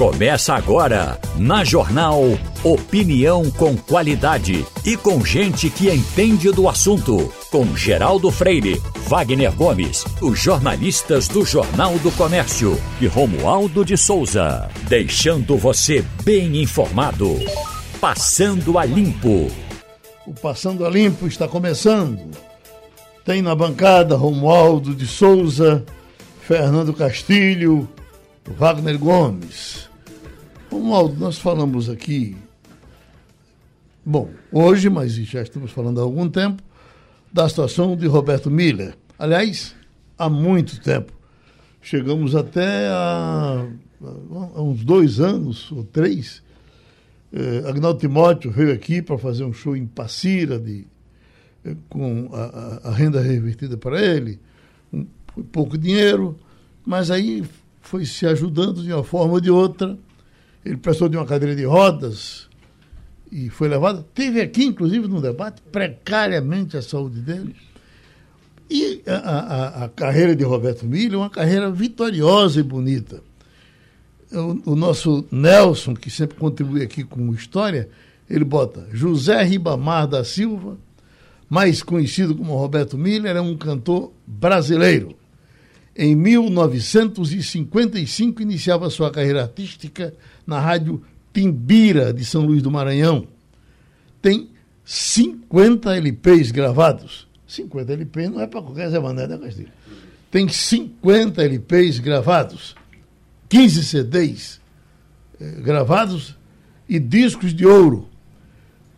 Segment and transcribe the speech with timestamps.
[0.00, 2.22] Começa agora, na Jornal
[2.64, 7.30] Opinião com qualidade e com gente que entende do assunto.
[7.50, 14.70] Com Geraldo Freire, Wagner Gomes, os jornalistas do Jornal do Comércio e Romualdo de Souza.
[14.88, 17.36] Deixando você bem informado.
[18.00, 19.50] Passando a Limpo.
[20.26, 22.30] O Passando a Limpo está começando.
[23.22, 25.84] Tem na bancada Romualdo de Souza,
[26.40, 27.86] Fernando Castilho,
[28.56, 29.89] Wagner Gomes.
[30.70, 32.36] Romualdo, nós falamos aqui,
[34.06, 36.62] bom, hoje, mas já estamos falando há algum tempo,
[37.32, 38.94] da situação de Roberto Miller.
[39.18, 39.74] Aliás,
[40.16, 41.12] há muito tempo.
[41.82, 43.66] Chegamos até a,
[44.54, 46.40] a uns dois anos ou três.
[47.32, 50.86] Eh, Agnaldo Timóteo veio aqui para fazer um show em Passira, de,
[51.64, 54.38] eh, com a, a, renda revertida para ele,
[54.92, 55.04] um,
[55.50, 56.38] pouco dinheiro,
[56.86, 57.44] mas aí
[57.80, 59.98] foi se ajudando de uma forma ou de outra
[60.64, 62.48] ele prestou de uma cadeira de rodas
[63.30, 64.04] e foi levado.
[64.14, 67.54] Teve aqui, inclusive, no debate, precariamente a saúde dele.
[68.68, 73.22] E a, a, a carreira de Roberto Milho é uma carreira vitoriosa e bonita.
[74.32, 77.88] O, o, nosso Nelson, que sempre contribui aqui com história,
[78.28, 80.78] ele bota José Ribamar da Silva,
[81.48, 85.16] mais conhecido como Roberto Miller, é um cantor brasileiro.
[86.02, 90.14] Em 1955 iniciava sua carreira artística
[90.46, 93.28] na rádio Timbira de São Luís do Maranhão.
[94.22, 94.48] Tem
[94.82, 97.28] 50 LPs gravados.
[97.46, 99.68] 50 LPs não é para qualquer Zé Mané, né, Castilho?
[100.30, 102.74] Tem 50 LPs gravados,
[103.50, 104.58] 15 CDs
[105.38, 106.34] eh, gravados
[106.88, 108.08] e discos de ouro.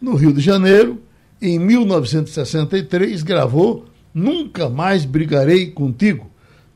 [0.00, 1.02] No Rio de Janeiro,
[1.40, 6.30] em 1963, gravou Nunca Mais Brigarei Contigo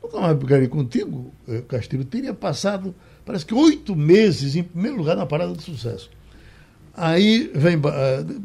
[0.07, 5.17] Nunca mais brigarei contigo, eh, Castilho, teria passado, parece que oito meses em primeiro lugar
[5.17, 6.09] na parada de sucesso.
[6.95, 7.75] Aí vem.
[7.75, 8.41] Uh,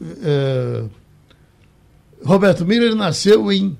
[0.00, 0.90] uh,
[2.24, 3.76] Roberto Miller nasceu em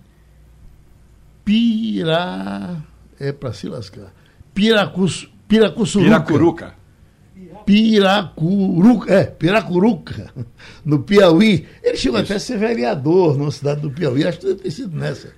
[1.42, 2.84] Pira.
[3.18, 4.12] É para se lascar.
[4.52, 6.20] Piracus, Piracuçuruca.
[6.20, 6.74] Piracuruca.
[7.64, 10.32] Piracuruca, é, Piracuruca,
[10.84, 11.66] no Piauí.
[11.82, 12.32] Ele chegou Isso.
[12.32, 15.32] até a ser vereador na cidade do Piauí, acho que deve ter sido nessa.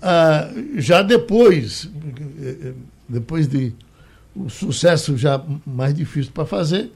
[0.00, 1.88] Ah, já depois,
[3.08, 3.72] depois de
[4.34, 6.92] o sucesso já mais difícil para fazer,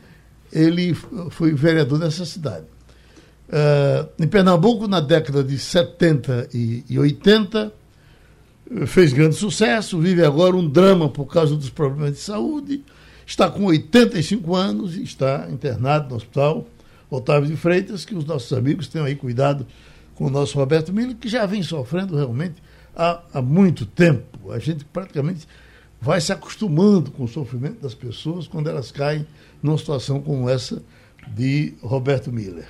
[0.53, 0.94] ele
[1.31, 2.66] foi vereador dessa cidade.
[3.50, 7.72] Ah, em Pernambuco, na década de 70 e 80,
[8.87, 12.84] fez grande sucesso, vive agora um drama por causa dos problemas de saúde,
[13.27, 16.67] está com 85 anos e está internado no hospital
[17.11, 19.67] Otávio de Freitas, que os nossos amigos tenham aí cuidado
[20.15, 22.62] com o nosso Roberto Miller, que já vem sofrendo realmente
[23.00, 24.53] há, há muito tempo.
[24.53, 25.49] A gente praticamente
[26.00, 29.27] vai se acostumando com o sofrimento das pessoas quando elas caem
[29.62, 30.83] numa situação como essa
[31.28, 32.69] de Roberto Miller.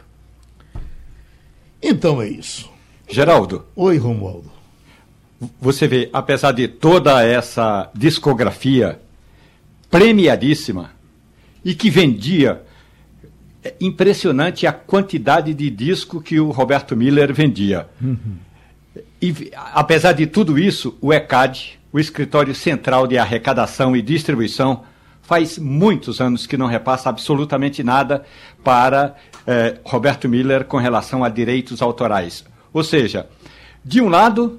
[1.82, 2.70] Então é isso.
[3.08, 3.64] Geraldo.
[3.74, 4.50] Oi, Romualdo.
[5.60, 9.00] Você vê, apesar de toda essa discografia
[9.90, 10.92] premiadíssima
[11.64, 12.62] e que vendia
[13.62, 17.88] é impressionante a quantidade de disco que o Roberto Miller vendia.
[18.00, 18.36] Uhum.
[19.20, 24.84] E, apesar de tudo isso, o ECAD, o Escritório Central de Arrecadação e Distribuição,
[25.22, 28.24] faz muitos anos que não repassa absolutamente nada
[28.64, 29.14] para
[29.46, 32.44] eh, Roberto Miller com relação a direitos autorais.
[32.72, 33.28] Ou seja,
[33.84, 34.58] de um lado,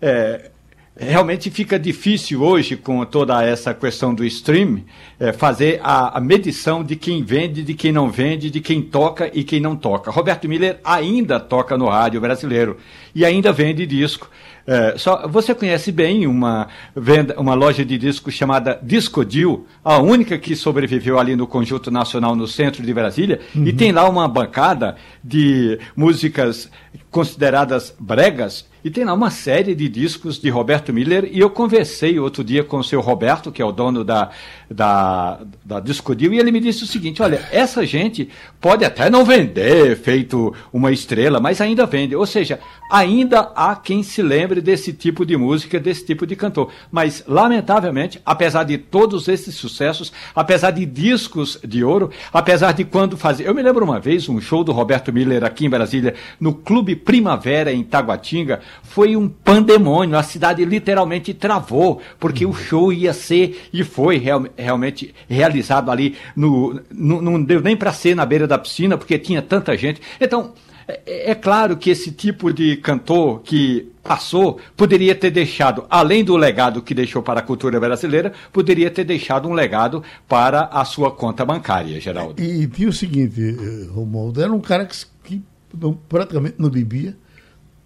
[0.00, 0.52] eh,
[0.96, 4.82] realmente fica difícil hoje, com toda essa questão do stream,
[5.18, 9.30] é, fazer a, a, medição de quem vende, de quem não vende, de quem toca
[9.32, 10.10] e quem não toca.
[10.10, 12.76] Roberto Miller ainda toca no rádio brasileiro
[13.14, 14.28] e ainda vende disco.
[14.66, 20.38] É, só, você conhece bem uma, venda, uma loja de discos chamada Discodil, a única
[20.38, 23.66] que sobreviveu ali no Conjunto Nacional no centro de Brasília, uhum.
[23.66, 26.70] e tem lá uma bancada de músicas
[27.10, 31.28] consideradas bregas e tem lá uma série de discos de Roberto Miller.
[31.30, 34.30] E eu conversei outro dia com o seu Roberto, que é o dono da,
[34.68, 38.28] da, da Discodil, e ele me disse o seguinte: olha, essa gente
[38.60, 42.16] pode até não vender feito uma estrela, mas ainda vende.
[42.16, 42.58] Ou seja,
[43.02, 46.70] ainda há quem se lembre desse tipo de música, desse tipo de cantor.
[46.90, 53.16] Mas, lamentavelmente, apesar de todos esses sucessos, apesar de discos de ouro, apesar de quando
[53.16, 53.46] fazia.
[53.46, 56.96] Eu me lembro uma vez um show do Roberto Miller aqui em Brasília, no Clube
[56.96, 60.16] Primavera, em Taguatinga foi um pandemônio.
[60.16, 66.16] A cidade literalmente travou, porque o show ia ser e foi real, realmente realizado ali.
[66.36, 70.00] No, no, não deu nem para ser na beira da piscina, porque tinha tanta gente.
[70.20, 70.52] Então,
[70.86, 76.36] É, é, claro que esse tipo de cantor que passou poderia ter deixado, além do
[76.36, 81.10] legado que deixou para a cultura brasileira, poderia ter deixado um legado para a sua
[81.10, 82.42] conta bancária, Geraldo.
[82.42, 85.42] E, e tinha o seguinte, eh, Romualdo, era um cara que, que
[85.78, 87.16] não, praticamente não bebia,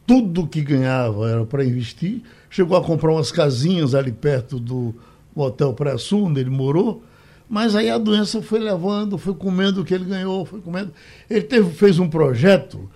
[0.06, 4.94] tudo que ganhava era para investir, chegou a comprar umas casinhas ali perto do
[5.34, 7.02] Hotel Praia Sul, onde ele morou,
[7.48, 10.92] mas aí a doença foi levando, foi comendo o que ele ganhou, foi comendo.
[11.30, 12.88] Ele teve, fez um projeto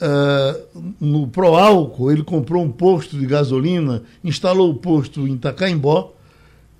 [0.00, 6.14] uh, no Proálcool, ele comprou um posto de gasolina, instalou o posto em Itacaimbó,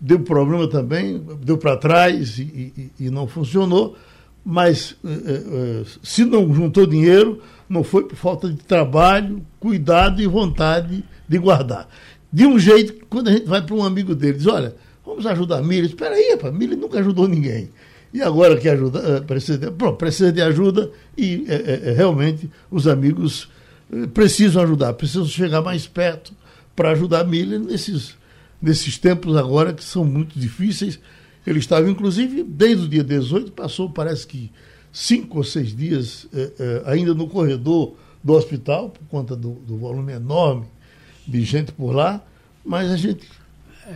[0.00, 3.96] deu problema também, deu para trás e, e, e, não funcionou,
[4.42, 10.26] mas uh, uh, se não juntou dinheiro, não foi por falta de trabalho, cuidado e
[10.26, 11.86] vontade de guardar.
[12.32, 14.74] De um jeito, quando a gente vai para um amigo dele, diz, olha,
[15.10, 15.86] Vamos ajudar a.
[15.86, 17.68] Espera aí, rapaz, Mili nunca ajudou ninguém.
[18.14, 22.48] E agora que ajuda, eh, precisa de, pronto, precisa de ajuda e é, é, realmente
[22.70, 23.48] os amigos
[24.14, 26.32] precisam ajudar, precisam chegar mais perto
[26.76, 28.14] para ajudar a nesses,
[28.62, 31.00] nesses tempos agora que são muito difíceis.
[31.44, 34.52] Ele estava, inclusive, desde o dia 18, passou, parece que
[34.92, 40.12] cinco ou seis dias é, ainda no corredor do hospital, por conta do, do volume
[40.12, 40.66] enorme
[41.26, 42.24] de gente por lá,
[42.64, 43.26] mas a gente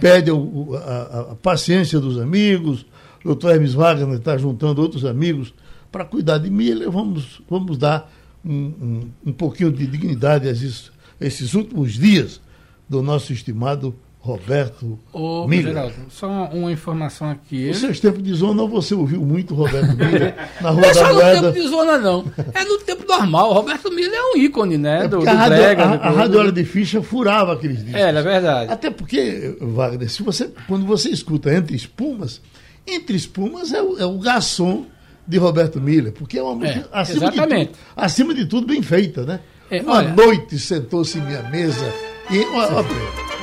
[0.00, 2.87] pede o, a, a, paciência dos amigos.
[3.25, 5.55] O doutor Hermes Wagner está juntando outros amigos
[5.91, 6.91] para cuidar de Miller.
[6.91, 8.11] Vamos, vamos dar
[8.44, 12.41] um, um, um pouquinho de dignidade a esses, a esses últimos dias
[12.88, 13.94] do nosso estimado
[14.25, 15.75] Roberto Ô, Miller.
[15.75, 17.69] Geraldo, só uma informação aqui.
[17.69, 21.12] Nos seus tempos de zona, você ouviu muito Roberto Miller na Rua não é da
[21.12, 21.12] Moeda.
[21.12, 22.25] Não é no tempo de zona, não.
[22.55, 23.53] É no tempo normal.
[23.53, 25.05] Roberto Miller é um ícone, né?
[25.05, 28.00] É do, do a, brega, a, a, Rádio Hora de Ficha furava aqueles discos.
[28.00, 28.73] É, é verdade.
[28.73, 32.41] Até porque, Wagner, se você, quando você escuta Entre Espumas,
[32.87, 34.87] Entre Espumas é o, é o garçom
[35.29, 37.73] de Roberto Miller, porque é uma música, é, acima, exatamente.
[37.73, 39.41] De tudo, acima de tudo, bem feita, né?
[39.71, 40.15] É, uma olha...
[40.15, 41.93] noite sentou-se em minha mesa
[42.31, 42.41] e...
[42.41, 43.33] Ó, ó,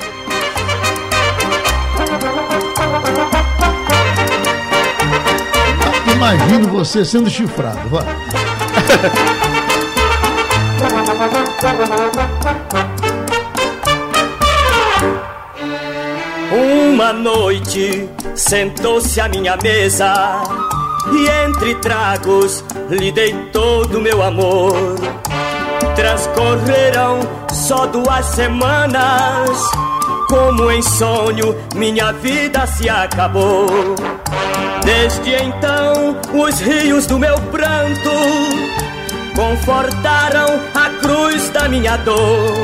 [6.22, 8.06] Imagino você sendo chifrado, vai.
[16.52, 20.44] Uma noite sentou-se à minha mesa
[21.12, 24.76] e entre tragos lhe dei todo o meu amor.
[25.96, 27.22] Transcorreram
[27.52, 29.72] só duas semanas
[30.32, 33.68] como em sonho, minha vida se acabou.
[34.86, 38.10] Desde então, os rios do meu pranto
[39.36, 42.56] confortaram a cruz da minha dor.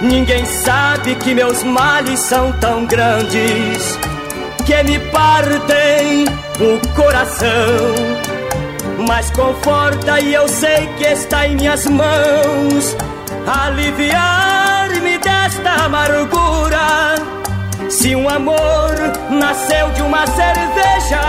[0.00, 3.98] Ninguém sabe que meus males são tão grandes
[4.64, 6.24] que me partem
[6.60, 7.94] o coração.
[9.08, 12.96] Mas conforta e eu sei que está em minhas mãos
[13.44, 14.63] aliviar-me
[15.44, 17.16] desta amargura.
[17.90, 18.94] Se um amor
[19.30, 21.20] nasceu de uma cerveja,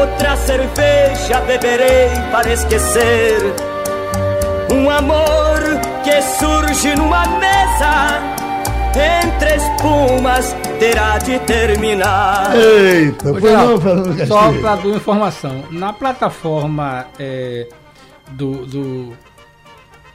[0.00, 3.38] outra cerveja beberei para esquecer.
[4.72, 5.58] Um amor
[6.04, 8.20] que surge numa mesa,
[8.94, 12.54] entre espumas, terá de terminar.
[12.54, 17.66] Eita, foi não, Fernando Só para dar informação, na plataforma é,
[18.30, 19.30] do, do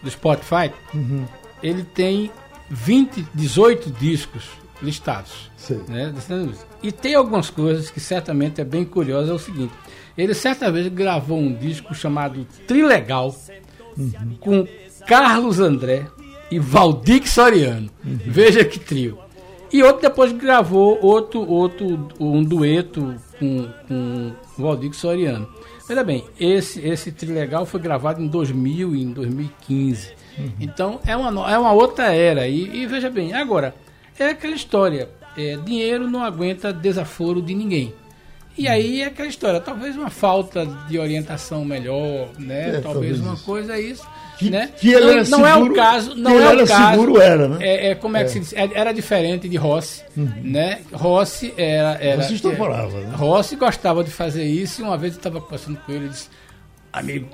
[0.01, 1.25] do Spotify, uhum.
[1.63, 2.31] ele tem
[2.69, 4.43] 20, 18 discos
[4.81, 5.49] listados.
[5.87, 6.13] Né?
[6.83, 9.73] E tem algumas coisas que certamente é bem curiosa, é o seguinte.
[10.17, 13.35] Ele certa vez gravou um disco chamado Trilegal
[13.97, 14.37] uhum.
[14.39, 14.67] com
[15.07, 16.07] Carlos André
[16.49, 17.89] e Valdir Soriano.
[18.03, 18.19] Uhum.
[18.25, 19.19] Veja que trio.
[19.73, 25.49] E outro depois gravou outro, outro um dueto com, com Valdir Soriano.
[25.87, 30.13] Veja bem, esse, esse Trilegal foi gravado em 2000 e em 2015.
[30.37, 30.51] Uhum.
[30.59, 32.47] Então é uma, é uma outra era.
[32.47, 33.73] E, e veja bem, agora,
[34.19, 37.93] é aquela história: é, dinheiro não aguenta desaforo de ninguém.
[38.57, 42.77] E aí é aquela história, talvez uma falta de orientação melhor, né?
[42.77, 44.07] É, talvez uma coisa é isso.
[44.37, 44.69] Que, né?
[44.77, 46.91] que ele não, era não seguro, é o caso, não é o caso.
[46.91, 47.57] Seguro era, né?
[47.61, 48.53] É, é como é, é, que se diz?
[48.53, 50.29] É, era diferente de Rossi, uhum.
[50.43, 50.81] né?
[50.91, 53.15] Rossi era, era Rossi estourava, né?
[53.15, 56.29] Rossi gostava de fazer isso e uma vez eu estava conversando com ele e disse:
[56.91, 57.29] "Amigo,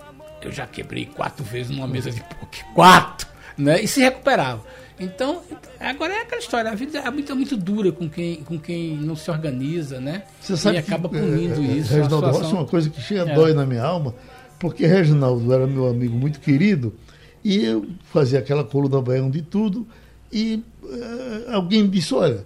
[0.48, 3.81] eu já quebrei quatro vezes numa mesa de poker, quatro, né?
[3.81, 4.63] E se recuperava.
[5.00, 5.41] Então,
[5.79, 8.95] agora é aquela história, a vida é muito, é muito dura com quem, com quem
[8.98, 10.24] não se organiza, né?
[10.39, 11.93] Você sabe e acaba punindo é, isso.
[11.93, 13.33] Reginaldo Rossi é uma coisa que chega é.
[13.33, 14.13] dói na minha alma
[14.62, 16.93] porque Reginaldo era meu amigo muito querido
[17.43, 19.88] e eu fazia aquela coluna baiano de tudo
[20.31, 22.45] e uh, alguém me disse, olha,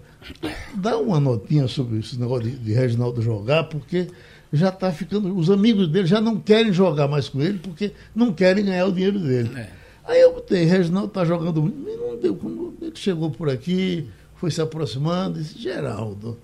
[0.73, 4.07] dá uma notinha sobre esse negócio de, de Reginaldo jogar, porque
[4.51, 5.35] já está ficando.
[5.35, 8.91] Os amigos dele já não querem jogar mais com ele porque não querem ganhar o
[8.91, 9.51] dinheiro dele.
[9.55, 9.69] É.
[10.07, 11.75] Aí eu botei, Reginaldo está jogando muito.
[11.77, 16.37] Não deu, quando ele chegou por aqui, foi se aproximando, disse, Geraldo,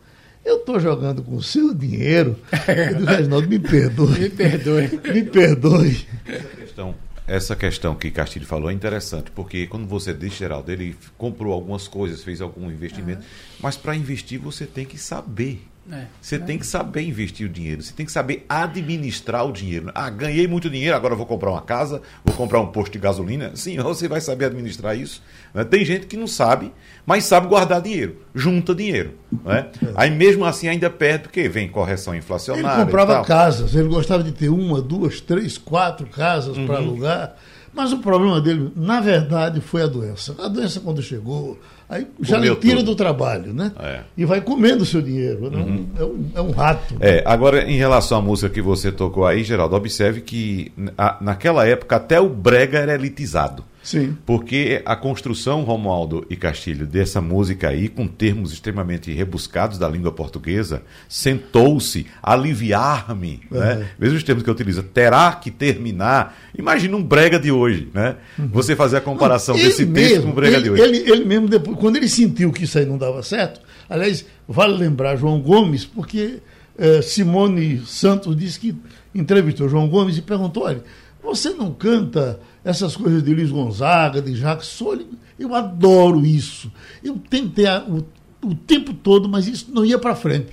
[0.44, 2.36] eu estou jogando com o seu dinheiro.
[2.68, 4.20] Eu Reginaldo, me perdoe.
[4.20, 5.00] Me perdoe.
[5.14, 6.08] me perdoe.
[6.26, 6.96] Essa questão,
[7.28, 11.88] essa questão que Castilho falou é interessante, porque quando você diz, Geraldo, ele comprou algumas
[11.88, 13.24] coisas, fez algum investimento,
[13.60, 15.62] mas para investir você tem que saber.
[15.92, 16.40] É, você é.
[16.40, 19.92] tem que saber investir o dinheiro, você tem que saber administrar o dinheiro.
[19.96, 23.52] Ah, ganhei muito dinheiro, agora vou comprar uma casa, vou comprar um posto de gasolina.
[23.56, 25.24] Sim, você vai saber administrar isso.
[25.54, 25.64] Né?
[25.64, 26.72] Tem gente que não sabe,
[27.04, 29.16] mas sabe guardar dinheiro, junta dinheiro.
[29.44, 29.70] Né?
[29.96, 32.82] Aí mesmo assim ainda perde, porque vem correção inflacionária.
[32.82, 36.68] Ele comprava casas, ele gostava de ter uma, duas, três, quatro casas uhum.
[36.68, 37.36] para alugar.
[37.74, 40.36] Mas o problema dele, na verdade, foi a doença.
[40.40, 41.58] A doença, quando chegou,
[41.92, 42.86] Aí já lhe tira tudo.
[42.86, 43.74] do trabalho, né?
[43.78, 44.00] É.
[44.16, 45.52] E vai comendo o seu dinheiro.
[45.52, 45.58] Né?
[45.58, 45.88] Uhum.
[46.00, 46.96] É, um, é, um, rato.
[47.02, 51.68] É, agora, em relação à música que você tocou aí, Geraldo, observe que a, naquela
[51.68, 53.66] época até o brega era elitizado.
[53.84, 54.16] Sim.
[54.26, 60.12] Porque a construção, Romualdo e Castilho, dessa música aí, com termos extremamente rebuscados da língua
[60.12, 63.60] portuguesa, sentou-se, aliviar-me, uhum.
[63.60, 63.90] né?
[63.98, 66.38] Mesmo os termos que eu utilizo, terá que terminar.
[66.56, 68.18] Imagina um brega de hoje, né?
[68.38, 68.50] Uhum.
[68.50, 70.82] Você fazer a comparação não, desse mesmo, texto com o brega ele, de hoje.
[70.84, 74.78] Ele, ele mesmo, depois, quando ele sentiu que isso aí não dava certo, aliás, vale
[74.78, 76.40] lembrar João Gomes, porque
[76.78, 78.76] eh, Simone Santos disse que
[79.14, 80.84] entrevistou João Gomes e perguntou, olha,
[81.22, 85.08] você não canta essas coisas de Luiz Gonzaga, de Jacques Solli,
[85.40, 86.72] eu adoro isso.
[87.04, 88.06] Eu tentei a, o,
[88.44, 90.50] o tempo todo, mas isso não ia para frente.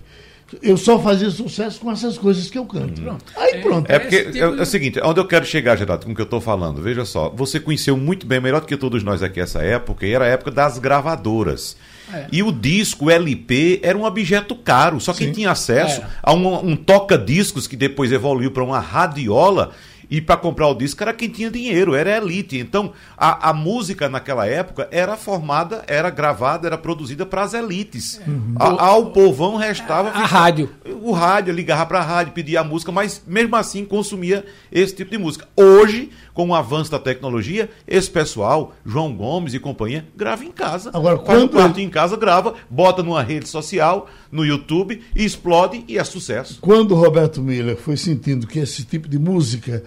[0.62, 3.02] Eu só fazia sucesso com essas coisas que eu canto.
[3.02, 3.24] Pronto.
[3.36, 3.90] Aí pronto.
[3.90, 4.38] É, é porque é, tipo...
[4.38, 7.04] é, o seguinte, onde eu quero chegar, Geraldo, com o que eu estou falando, veja
[7.04, 10.24] só, você conheceu muito bem, melhor do que todos nós aqui essa época, e era
[10.24, 11.76] a época das gravadoras.
[12.12, 12.26] É.
[12.32, 14.98] E o disco, o LP, era um objeto caro.
[14.98, 15.34] Só quem Sim.
[15.34, 16.06] tinha acesso é.
[16.22, 19.72] a um, um toca-discos que depois evoluiu para uma radiola
[20.10, 22.58] e para comprar o disco era quem tinha dinheiro, era elite.
[22.58, 28.20] Então, a, a música naquela época era formada, era gravada, era produzida para as elites.
[28.26, 28.54] Uhum.
[28.58, 30.08] A, ao povão restava.
[30.10, 30.70] A, rádio.
[31.02, 35.10] O rádio, ligava para a rádio, pedia a música, mas mesmo assim consumia esse tipo
[35.10, 35.46] de música.
[35.54, 40.90] Hoje, com o avanço da tecnologia, esse pessoal, João Gomes e companhia, grava em casa.
[40.94, 41.38] Agora, quando.
[41.38, 46.04] Um quarto em casa, grava, bota numa rede social, no YouTube, e explode e é
[46.04, 46.58] sucesso.
[46.60, 49.82] Quando o Roberto Miller foi sentindo que esse tipo de música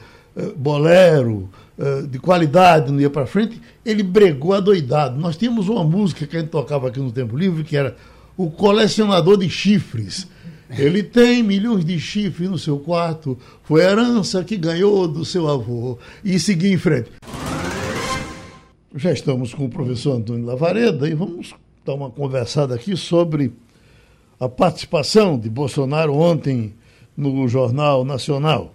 [0.55, 5.19] bolero, eh, de qualidade, não ia para frente, ele bregou adoidado.
[5.19, 7.95] Nós tínhamos uma música que a gente tocava aqui no Tempo Livre, que era
[8.38, 10.27] O Colecionador de Chifres.
[10.69, 15.97] Ele tem milhões de chifres no seu quarto, foi herança que ganhou do seu avô.
[16.23, 17.09] E seguir em frente.
[18.95, 21.53] Já estamos com o professor Antônio Lavareda e vamos
[21.85, 23.51] dar uma conversada aqui sobre
[24.39, 26.73] a participação de Bolsonaro ontem
[27.17, 28.73] no Jornal Nacional.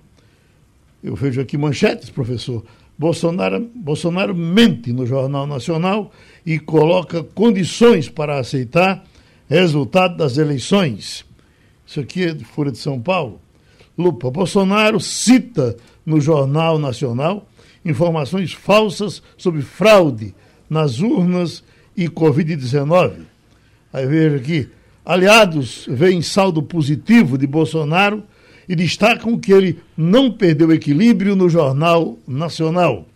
[1.06, 2.64] Eu vejo aqui manchetes, professor.
[2.98, 6.10] Bolsonaro, Bolsonaro mente no Jornal Nacional
[6.44, 9.04] e coloca condições para aceitar
[9.48, 11.24] resultado das eleições.
[11.86, 13.40] Isso aqui é de Folha de São Paulo.
[13.96, 17.46] Lupa, Bolsonaro cita no Jornal Nacional
[17.84, 20.34] informações falsas sobre fraude
[20.68, 21.62] nas urnas
[21.96, 23.18] e Covid-19.
[23.92, 24.68] Aí veja aqui,
[25.04, 28.24] aliados veem saldo positivo de Bolsonaro
[28.68, 33.06] e destacam que ele não perdeu equilíbrio no Jornal Nacional.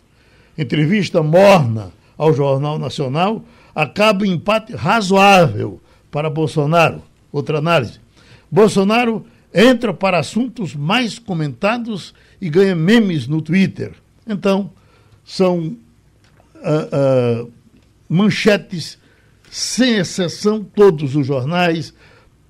[0.57, 3.43] Entrevista morna ao Jornal Nacional
[3.73, 7.01] acaba em empate razoável para Bolsonaro.
[7.31, 7.99] Outra análise.
[8.51, 13.93] Bolsonaro entra para assuntos mais comentados e ganha memes no Twitter.
[14.27, 14.71] Então,
[15.23, 15.75] são
[16.55, 17.51] uh, uh,
[18.09, 18.97] manchetes,
[19.49, 21.93] sem exceção, todos os jornais,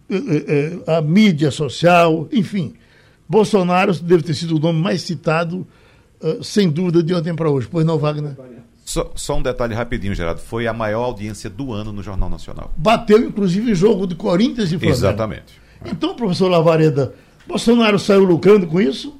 [0.09, 2.73] uh, a mídia social, enfim.
[3.31, 5.65] Bolsonaro deve ter sido o nome mais citado,
[6.43, 7.67] sem dúvida, de ontem para hoje.
[7.71, 8.35] Pois não, Wagner?
[8.83, 10.41] Só, só, um detalhe rapidinho, Gerardo.
[10.41, 12.71] Foi a maior audiência do ano no Jornal Nacional.
[12.75, 14.91] Bateu, inclusive, o jogo de Corinthians e Flamengo.
[14.91, 15.61] Exatamente.
[15.85, 17.15] Então, professor Lavareda,
[17.47, 19.15] Bolsonaro saiu lucrando com isso?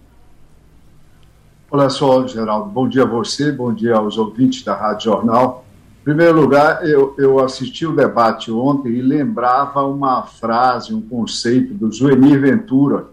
[1.71, 5.63] Olha só, Geraldo, bom dia a você, bom dia aos ouvintes da Rádio Jornal.
[6.01, 11.73] Em primeiro lugar, eu, eu assisti o debate ontem e lembrava uma frase, um conceito
[11.73, 13.05] do Zuenir Ventura,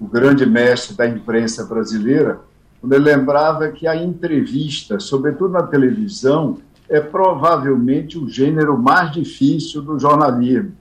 [0.00, 2.40] o grande mestre da imprensa brasileira,
[2.80, 6.58] quando ele lembrava que a entrevista, sobretudo na televisão,
[6.88, 10.72] é provavelmente o gênero mais difícil do jornalismo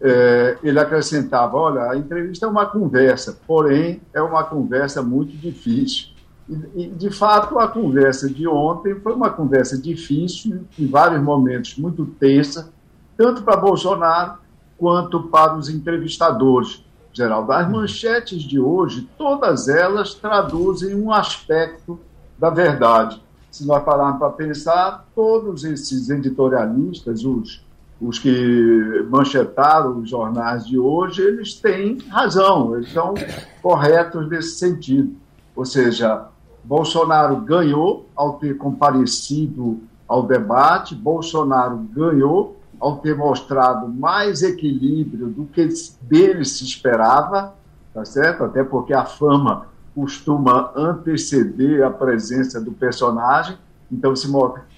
[0.00, 6.08] é, ele acrescentava: olha, a entrevista é uma conversa, porém é uma conversa muito difícil.
[6.48, 11.76] E, e, de fato, a conversa de ontem foi uma conversa difícil, em vários momentos
[11.76, 12.72] muito tensa,
[13.16, 14.38] tanto para Bolsonaro
[14.78, 16.82] quanto para os entrevistadores.
[17.12, 21.98] Geraldo, as manchetes de hoje, todas elas traduzem um aspecto
[22.38, 23.20] da verdade.
[23.50, 27.64] Se nós pararmos para pensar, todos esses editorialistas, os,
[28.00, 33.14] os que manchetaram os jornais de hoje, eles têm razão, eles estão
[33.60, 35.16] corretos nesse sentido.
[35.56, 36.28] Ou seja,
[36.62, 45.44] Bolsonaro ganhou ao ter comparecido ao debate, Bolsonaro ganhou ao ter mostrado mais equilíbrio do
[45.44, 45.68] que
[46.00, 47.54] dele se esperava,
[47.92, 48.44] tá certo?
[48.44, 53.58] Até porque a fama costuma anteceder a presença do personagem,
[53.92, 54.28] então se,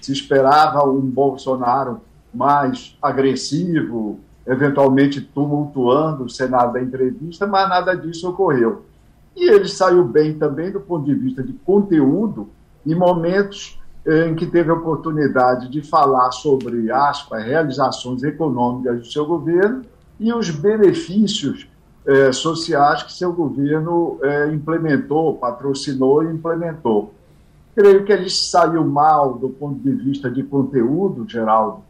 [0.01, 2.01] se esperava um Bolsonaro
[2.33, 8.83] mais agressivo, eventualmente tumultuando o cenário da entrevista, mas nada disso ocorreu.
[9.35, 12.49] E ele saiu bem também do ponto de vista de conteúdo,
[12.85, 19.25] em momentos em que teve a oportunidade de falar sobre, aspas, realizações econômicas do seu
[19.25, 19.81] governo
[20.19, 21.67] e os benefícios
[22.05, 27.13] eh, sociais que seu governo eh, implementou, patrocinou e implementou.
[27.73, 31.81] Creio que ele saiu mal do ponto de vista de conteúdo, Geraldo,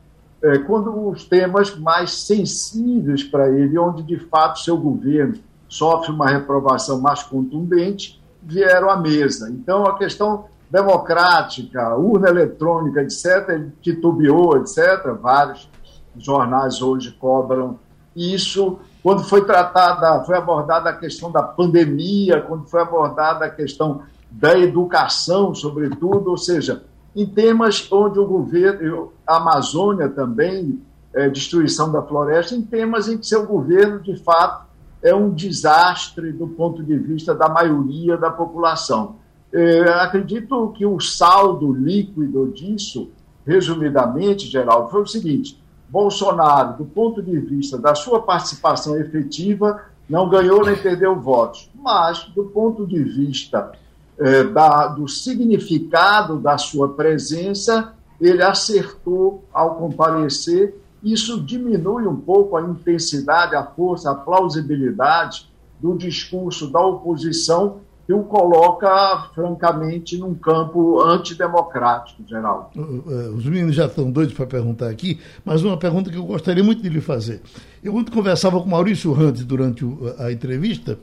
[0.67, 5.35] quando os temas mais sensíveis para ele, onde de fato seu governo
[5.69, 9.49] sofre uma reprovação mais contundente, vieram à mesa.
[9.49, 15.69] Então, a questão democrática, urna eletrônica, etc., ele titubeou, etc., vários
[16.17, 17.79] jornais hoje cobram
[18.15, 18.79] isso.
[19.01, 24.57] Quando foi tratada, foi abordada a questão da pandemia, quando foi abordada a questão da
[24.57, 26.83] educação, sobretudo, ou seja,
[27.15, 30.81] em temas onde o governo, a Amazônia também,
[31.13, 34.65] é, destruição da floresta, em temas em que seu governo, de fato,
[35.03, 39.17] é um desastre do ponto de vista da maioria da população.
[39.53, 43.11] É, acredito que o saldo líquido disso,
[43.45, 49.79] resumidamente, Geraldo, foi o seguinte: Bolsonaro, do ponto de vista da sua participação efetiva,
[50.09, 53.71] não ganhou nem perdeu votos, mas do ponto de vista
[54.17, 60.81] é, da, do significado da sua presença, ele acertou ao comparecer.
[61.03, 65.47] Isso diminui um pouco a intensidade, a força, a plausibilidade
[65.79, 72.71] do discurso da oposição que o coloca, francamente, num campo antidemocrático, geral.
[72.75, 76.63] É, os meninos já estão doidos para perguntar aqui, mas uma pergunta que eu gostaria
[76.63, 77.41] muito de lhe fazer.
[77.83, 79.85] Eu ontem conversava com Maurício Randes durante
[80.19, 80.99] a entrevista,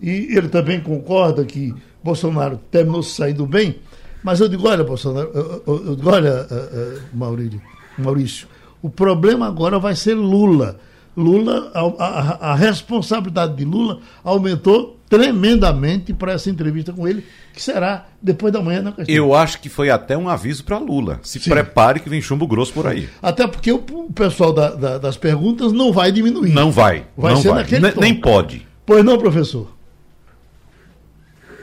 [0.00, 3.76] e ele também concorda que Bolsonaro terminou saindo bem,
[4.22, 5.30] mas eu digo, olha, Bolsonaro,
[5.66, 7.62] eu digo, olha, é, é, Maurício,
[7.96, 8.48] Maurício
[8.82, 10.78] o problema agora vai ser Lula.
[11.16, 17.60] Lula, a, a, a responsabilidade de Lula aumentou tremendamente para essa entrevista com ele, que
[17.60, 19.12] será depois da manhã na questão.
[19.12, 21.18] Eu acho que foi até um aviso para Lula.
[21.24, 21.50] Se Sim.
[21.50, 23.08] prepare que vem chumbo grosso por aí.
[23.20, 23.80] Até porque o,
[24.14, 26.52] pessoal da, da, das perguntas não vai diminuir.
[26.52, 27.06] Não vai.
[27.16, 27.58] Vai não ser vai.
[27.58, 28.64] naquele Nem pode.
[28.86, 29.72] Pois não, professor?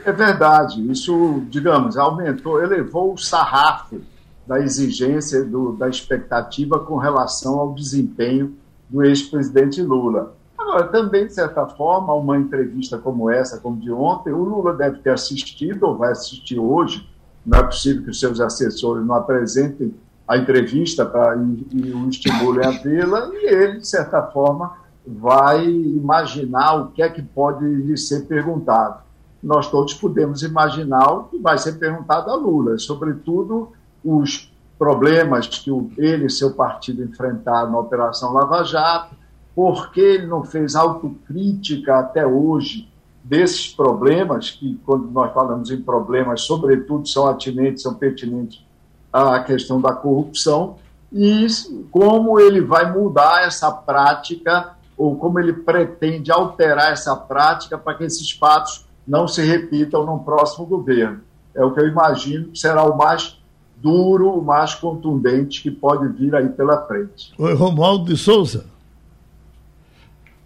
[0.04, 0.86] É verdade.
[0.90, 4.02] Isso, digamos, aumentou, elevou o sarrafo
[4.46, 8.54] da exigência, do, da expectativa com relação ao desempenho
[8.90, 10.36] do ex-presidente Lula.
[10.68, 14.98] Agora, também, de certa forma, uma entrevista como essa, como de ontem, o Lula deve
[14.98, 17.08] ter assistido ou vai assistir hoje.
[17.44, 19.94] Não é possível que os seus assessores não apresentem
[20.26, 24.76] a entrevista para e, e o estimulem a vê-la, e ele, de certa forma,
[25.06, 29.00] vai imaginar o que é que pode lhe ser perguntado.
[29.42, 33.72] Nós todos podemos imaginar o que vai ser perguntado a Lula, sobretudo
[34.04, 39.16] os problemas que ele e seu partido enfrentaram na Operação Lava Jato,
[39.58, 42.88] por que ele não fez autocrítica até hoje
[43.24, 48.64] desses problemas, que quando nós falamos em problemas, sobretudo são atinentes, são pertinentes
[49.12, 50.76] à questão da corrupção,
[51.12, 51.44] e
[51.90, 58.04] como ele vai mudar essa prática, ou como ele pretende alterar essa prática para que
[58.04, 61.18] esses fatos não se repitam no próximo governo.
[61.52, 63.36] É o que eu imagino que será o mais
[63.78, 67.32] duro, mais contundente que pode vir aí pela frente.
[67.36, 68.77] Oi, Romualdo de Souza.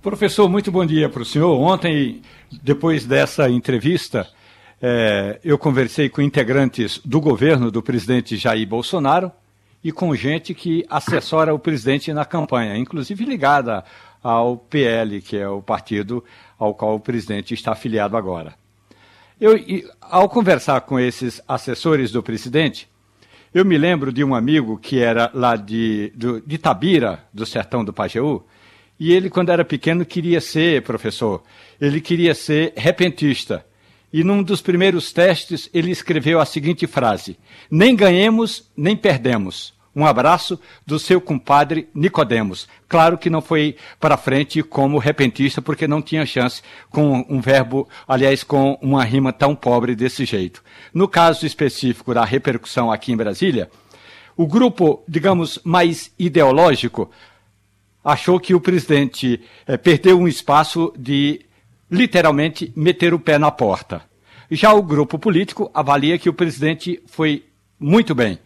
[0.02, 1.56] Professor, muito bom dia para o senhor.
[1.60, 2.22] Ontem,
[2.60, 4.28] depois dessa entrevista,
[4.80, 9.30] é, eu conversei com integrantes do governo do presidente Jair Bolsonaro
[9.82, 13.84] e com gente que assessora o presidente na campanha, inclusive ligada
[14.20, 16.24] ao PL, que é o partido
[16.58, 18.54] ao qual o presidente está afiliado agora.
[19.40, 19.52] Eu,
[20.00, 22.88] ao conversar com esses assessores do presidente,
[23.54, 27.84] eu me lembro de um amigo que era lá de, do, de Tabira, do sertão
[27.84, 28.44] do Pajeú,
[29.02, 31.42] e ele, quando era pequeno, queria ser professor.
[31.80, 33.66] Ele queria ser repentista.
[34.12, 37.36] E num dos primeiros testes, ele escreveu a seguinte frase:
[37.68, 39.74] Nem ganhemos, nem perdemos.
[39.92, 42.68] Um abraço do seu compadre Nicodemos.
[42.88, 47.88] Claro que não foi para frente como repentista, porque não tinha chance com um verbo,
[48.06, 50.62] aliás, com uma rima tão pobre desse jeito.
[50.94, 53.68] No caso específico da repercussão aqui em Brasília,
[54.36, 57.10] o grupo, digamos, mais ideológico
[58.04, 61.40] achou que o presidente eh, perdeu um espaço de
[61.90, 64.02] literalmente meter o pé na porta.
[64.50, 67.44] Já o grupo político avalia que o presidente foi
[67.78, 68.38] muito bem.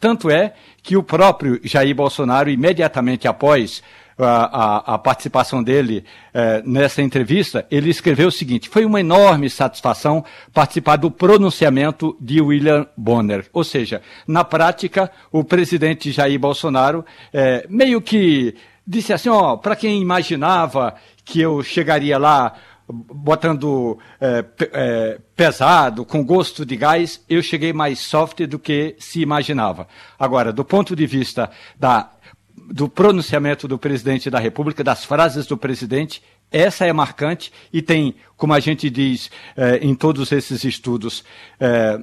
[0.00, 3.82] Tanto é que o próprio Jair Bolsonaro, imediatamente após
[4.18, 9.48] a, a, a participação dele eh, nessa entrevista, ele escreveu o seguinte: foi uma enorme
[9.50, 13.46] satisfação participar do pronunciamento de William Bonner.
[13.52, 18.54] Ou seja, na prática, o presidente Jair Bolsonaro eh, meio que
[18.86, 20.94] disse assim: ó, para quem imaginava
[21.24, 22.54] que eu chegaria lá
[22.86, 29.20] botando é, é, pesado, com gosto de gás, eu cheguei mais soft do que se
[29.20, 29.88] imaginava.
[30.18, 32.10] Agora, do ponto de vista da,
[32.54, 38.14] do pronunciamento do presidente da República, das frases do presidente, essa é marcante e tem,
[38.36, 41.24] como a gente diz é, em todos esses estudos,
[41.58, 41.98] é,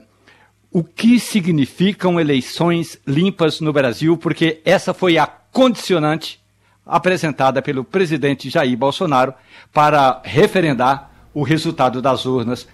[0.71, 6.40] o que significam eleições limpas no Brasil, porque essa foi a condicionante
[6.85, 9.33] apresentada pelo presidente Jair Bolsonaro
[9.73, 12.67] para referendar o resultado das urnas,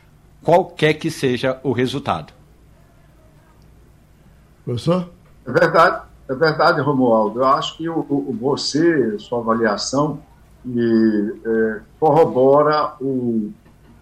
[0.43, 2.33] qualquer que seja o resultado.
[4.63, 5.09] Professor?
[5.45, 7.39] É verdade, é verdade, Romualdo.
[7.39, 10.19] Eu acho que o, o você, sua avaliação,
[10.65, 13.51] e, é, corrobora o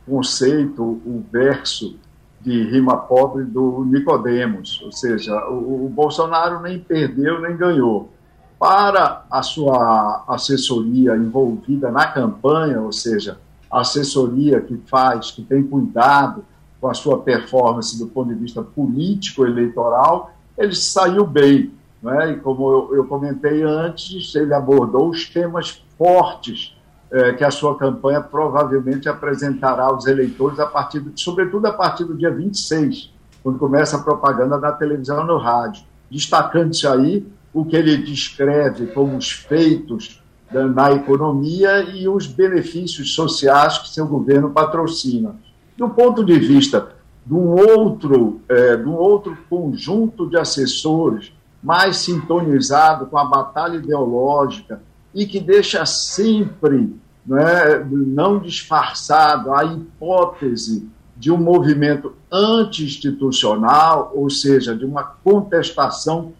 [0.07, 1.97] conceito, o verso
[2.41, 8.14] de rima pobre do Nicodemos, ou seja, o, o Bolsonaro nem perdeu nem ganhou
[8.59, 13.37] para a sua assessoria envolvida na campanha, ou seja,
[13.69, 16.43] a assessoria que faz, que tem cuidado
[16.79, 21.73] com a sua performance do ponto de vista político-eleitoral, ele saiu bem.
[22.01, 22.31] Né?
[22.31, 26.75] E como eu, eu, comentei antes, ele abordou os temas fortes
[27.11, 32.15] é, que a sua campanha provavelmente apresentará aos eleitores, a partir, sobretudo a partir do
[32.15, 33.11] dia 26,
[33.43, 35.83] quando começa a propaganda na televisão no rádio.
[36.09, 43.77] Destacando-se aí o que ele descreve como os feitos na economia e os benefícios sociais
[43.77, 45.37] que seu governo patrocina.
[45.77, 46.89] Do ponto de vista
[47.25, 51.31] de um outro, é, de um outro conjunto de assessores
[51.63, 54.81] mais sintonizado com a batalha ideológica
[55.13, 56.93] e que deixa sempre
[57.25, 66.33] né, não disfarçado a hipótese de um movimento anti-institucional, ou seja, de uma contestação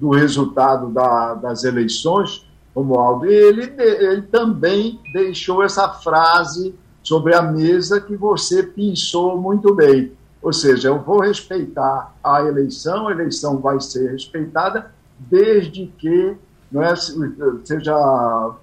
[0.00, 8.00] do resultado da, das eleições, Romualdo, ele, ele também deixou essa frase sobre a mesa
[8.00, 10.12] que você pensou muito bem.
[10.40, 16.34] Ou seja, eu vou respeitar a eleição, a eleição vai ser respeitada desde que
[16.72, 18.54] não é, seja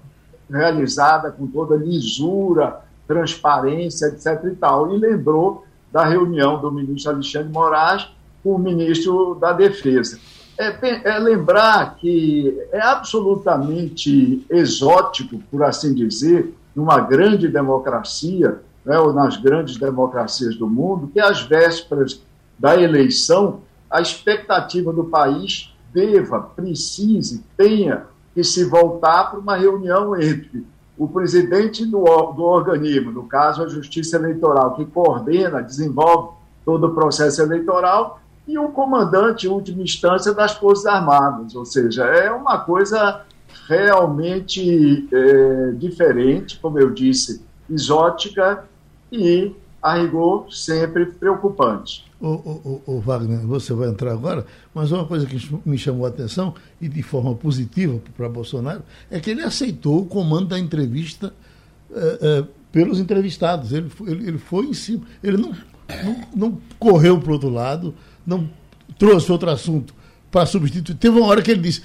[0.50, 4.42] realizada com toda lisura, transparência, etc.
[4.44, 4.92] E, tal.
[4.92, 8.08] e lembrou da reunião do ministro Alexandre Moraes
[8.42, 10.18] com o ministro da Defesa
[10.58, 19.12] é, é lembrar que é absolutamente exótico, por assim dizer, numa grande democracia, né, ou
[19.12, 22.20] nas grandes democracias do mundo, que às vésperas
[22.58, 30.14] da eleição, a expectativa do país deva, precise, tenha que se voltar para uma reunião
[30.20, 30.66] entre
[30.96, 36.94] o presidente do, do organismo, no caso a Justiça Eleitoral, que coordena, desenvolve todo o
[36.94, 41.54] processo eleitoral, e o comandante, última instância, das Forças Armadas.
[41.54, 43.22] Ou seja, é uma coisa
[43.68, 48.64] realmente é, diferente, como eu disse, exótica
[49.12, 52.08] e, a rigor, sempre preocupante.
[52.18, 56.08] O, o, o, Wagner, você vai entrar agora, mas uma coisa que me chamou a
[56.08, 61.32] atenção, e de forma positiva para Bolsonaro, é que ele aceitou o comando da entrevista
[61.92, 63.72] é, é, pelos entrevistados.
[63.72, 65.52] Ele, ele, ele foi em cima, ele não,
[66.02, 67.94] não, não correu para o outro lado,
[68.28, 68.48] não
[68.98, 69.94] trouxe outro assunto
[70.30, 70.94] para substituir.
[70.96, 71.82] Teve uma hora que ele disse: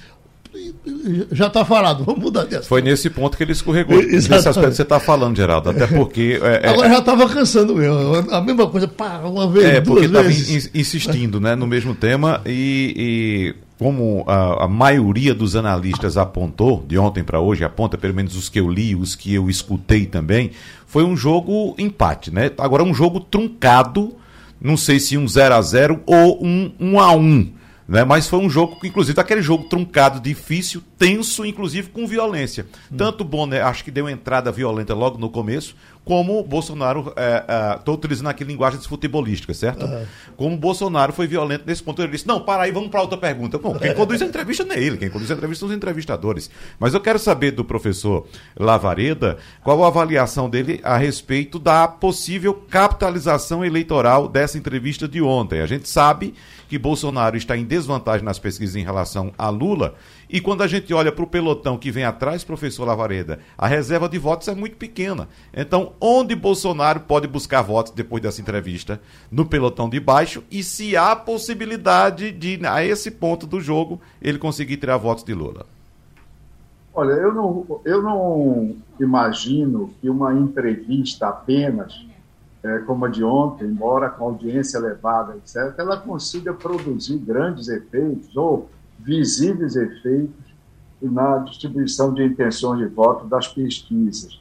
[1.32, 2.68] já está falado, vamos mudar de assunto.
[2.68, 3.96] Foi nesse ponto que ele escorregou.
[3.98, 4.30] Exatamente.
[4.30, 5.70] Nesse aspecto que você está falando, Geraldo.
[5.70, 6.38] Até porque.
[6.42, 8.30] É, é, Agora já estava cansando mesmo.
[8.30, 9.64] A mesma coisa, pá, uma vez.
[9.64, 15.56] É, porque estava insistindo né, no mesmo tema e, e como a, a, maioria dos
[15.56, 19.34] analistas apontou, de ontem para hoje, aponta, pelo menos os que eu li, os que
[19.34, 20.52] eu escutei também,
[20.86, 22.50] foi um jogo empate, né?
[22.58, 24.14] Agora um jogo truncado
[24.64, 27.52] não sei se um 0 a 0 ou um 1 a 1
[27.86, 28.04] Né?
[28.04, 32.66] Mas foi um jogo, inclusive, aquele jogo truncado, difícil, tenso, inclusive com violência.
[32.90, 32.96] Hum.
[32.96, 37.14] Tanto o Bonner, acho que deu entrada violenta logo no começo, como o Bolsonaro, estou
[37.16, 39.86] é, é, utilizando aqui linguagem futebolística, certo?
[39.86, 40.04] Uhum.
[40.36, 42.02] Como o Bolsonaro foi violento nesse ponto.
[42.02, 43.56] Ele disse, não, para aí, vamos para outra pergunta.
[43.56, 46.50] Bom, quem conduz a entrevista não é ele, quem conduz a entrevista são os entrevistadores.
[46.78, 52.52] Mas eu quero saber do professor Lavareda qual a avaliação dele a respeito da possível
[52.52, 55.60] capitalização eleitoral dessa entrevista de ontem.
[55.60, 56.34] A gente sabe
[56.74, 59.94] que Bolsonaro está em desvantagem nas pesquisas em relação a Lula.
[60.28, 64.08] E quando a gente olha para o pelotão que vem atrás, professor Lavareda, a reserva
[64.08, 65.28] de votos é muito pequena.
[65.56, 69.00] Então, onde Bolsonaro pode buscar votos depois dessa entrevista?
[69.30, 74.38] No pelotão de baixo e se há possibilidade de, a esse ponto do jogo, ele
[74.38, 75.66] conseguir tirar votos de Lula?
[76.92, 82.04] Olha, eu não, eu não imagino que uma entrevista apenas
[82.64, 88.34] é, como a de ontem, embora com audiência elevada, etc., ela consiga produzir grandes efeitos
[88.34, 90.54] ou visíveis efeitos
[91.02, 94.40] na distribuição de intenções de voto das pesquisas.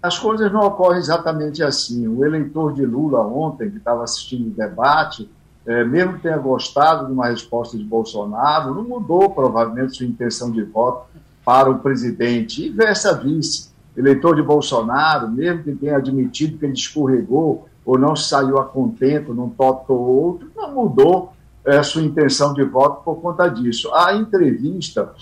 [0.00, 2.06] As coisas não ocorrem exatamente assim.
[2.06, 5.28] O eleitor de Lula ontem, que estava assistindo o debate,
[5.66, 10.62] é, mesmo tenha gostado de uma resposta de Bolsonaro, não mudou provavelmente sua intenção de
[10.62, 11.06] voto
[11.44, 17.68] para o presidente e vice eleitor de Bolsonaro, mesmo que tenha admitido que ele escorregou
[17.84, 21.32] ou não saiu a contento num tópico ou outro, não mudou
[21.64, 23.92] é, sua intenção de voto por conta disso.
[23.94, 25.12] A entrevista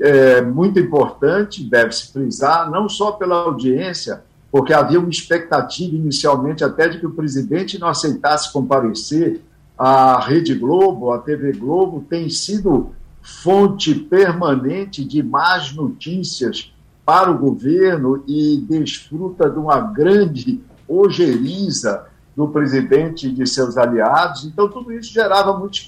[0.00, 6.88] é muito importante, deve-se frisar, não só pela audiência, porque havia uma expectativa inicialmente até
[6.88, 9.42] de que o presidente não aceitasse comparecer.
[9.76, 12.90] A Rede Globo, a TV Globo, tem sido
[13.22, 16.72] fonte permanente de más notícias
[17.08, 22.04] para o governo e desfruta de uma grande ojeriza
[22.36, 24.44] do presidente e de seus aliados.
[24.44, 25.78] Então, tudo isso gerava, muito,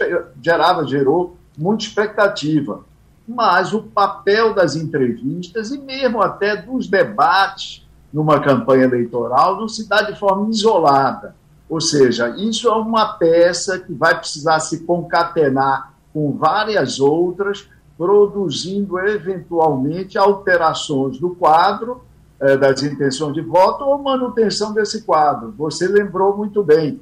[0.40, 2.86] gerava gerou muita expectativa.
[3.28, 9.86] Mas o papel das entrevistas e mesmo até dos debates numa campanha eleitoral não se
[9.86, 11.36] dá de forma isolada.
[11.68, 17.68] Ou seja, isso é uma peça que vai precisar se concatenar com várias outras
[18.00, 22.00] produzindo eventualmente alterações no quadro
[22.40, 25.52] eh, das intenções de voto ou manutenção desse quadro.
[25.58, 26.98] Você lembrou muito bem,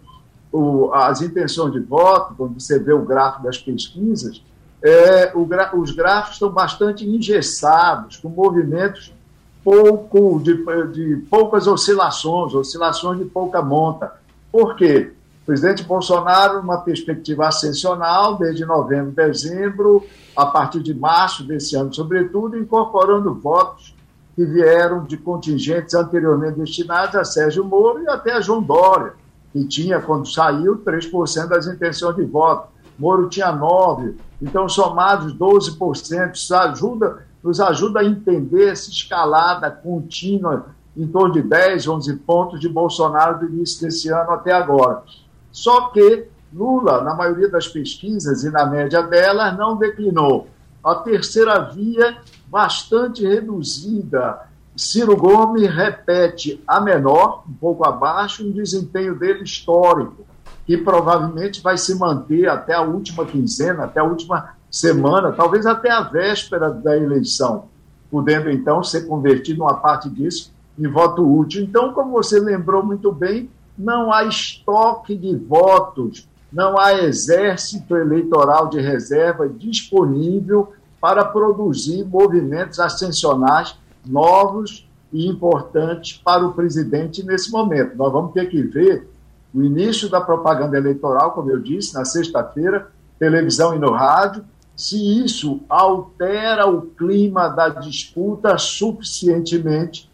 [0.51, 4.43] o, as intenções de voto, quando você vê o gráfico das pesquisas,
[4.83, 9.15] é, os gráficos estão bastante engessados, com movimentos
[9.63, 10.55] pouco de,
[10.91, 14.15] de poucas oscilações, oscilações de pouca monta.
[14.51, 15.13] Por quê?
[15.49, 20.05] Presidente Bolsonaro, numa perspectiva ascensional, desde novembro, dezembro,
[20.37, 23.97] a partir de março desse ano, sobretudo, incorporando votos
[24.37, 29.15] que vieram de contingentes anteriormente destinados a Sérgio Moro e até a João Dória,
[29.51, 32.69] que tinha, quando saiu, 3% das intenções de voto.
[32.99, 40.67] Moro tinha 9%, então somados 12%, isso ajuda, nos ajuda a entender essa escalada contínua
[40.95, 45.05] em torno de 10, 11 pontos de Bolsonaro do início desse ano até agora.
[45.51, 50.49] Só que Lula, na maioria das pesquisas e na média delas, não declinou.
[50.83, 54.47] A terceira via, bastante reduzida.
[54.77, 60.25] Ciro Gomes repete a menor, um pouco abaixo, um desempenho dele histórico,
[60.65, 65.91] que provavelmente vai se manter até a última quinzena, até a última semana, talvez até
[65.91, 67.65] a véspera da eleição,
[68.11, 71.63] podendo então ser convertido uma parte disso em voto útil.
[71.63, 78.69] Então, como você lembrou muito bem, não há estoque de votos, não há exército eleitoral
[78.69, 87.97] de reserva disponível para produzir movimentos ascensionais novos e importantes para o presidente nesse momento.
[87.97, 89.09] Nós vamos ter que ver
[89.55, 94.45] o início da propaganda eleitoral, como eu disse, na sexta-feira, televisão e no rádio,
[94.77, 100.08] se isso altera o clima da disputa suficientemente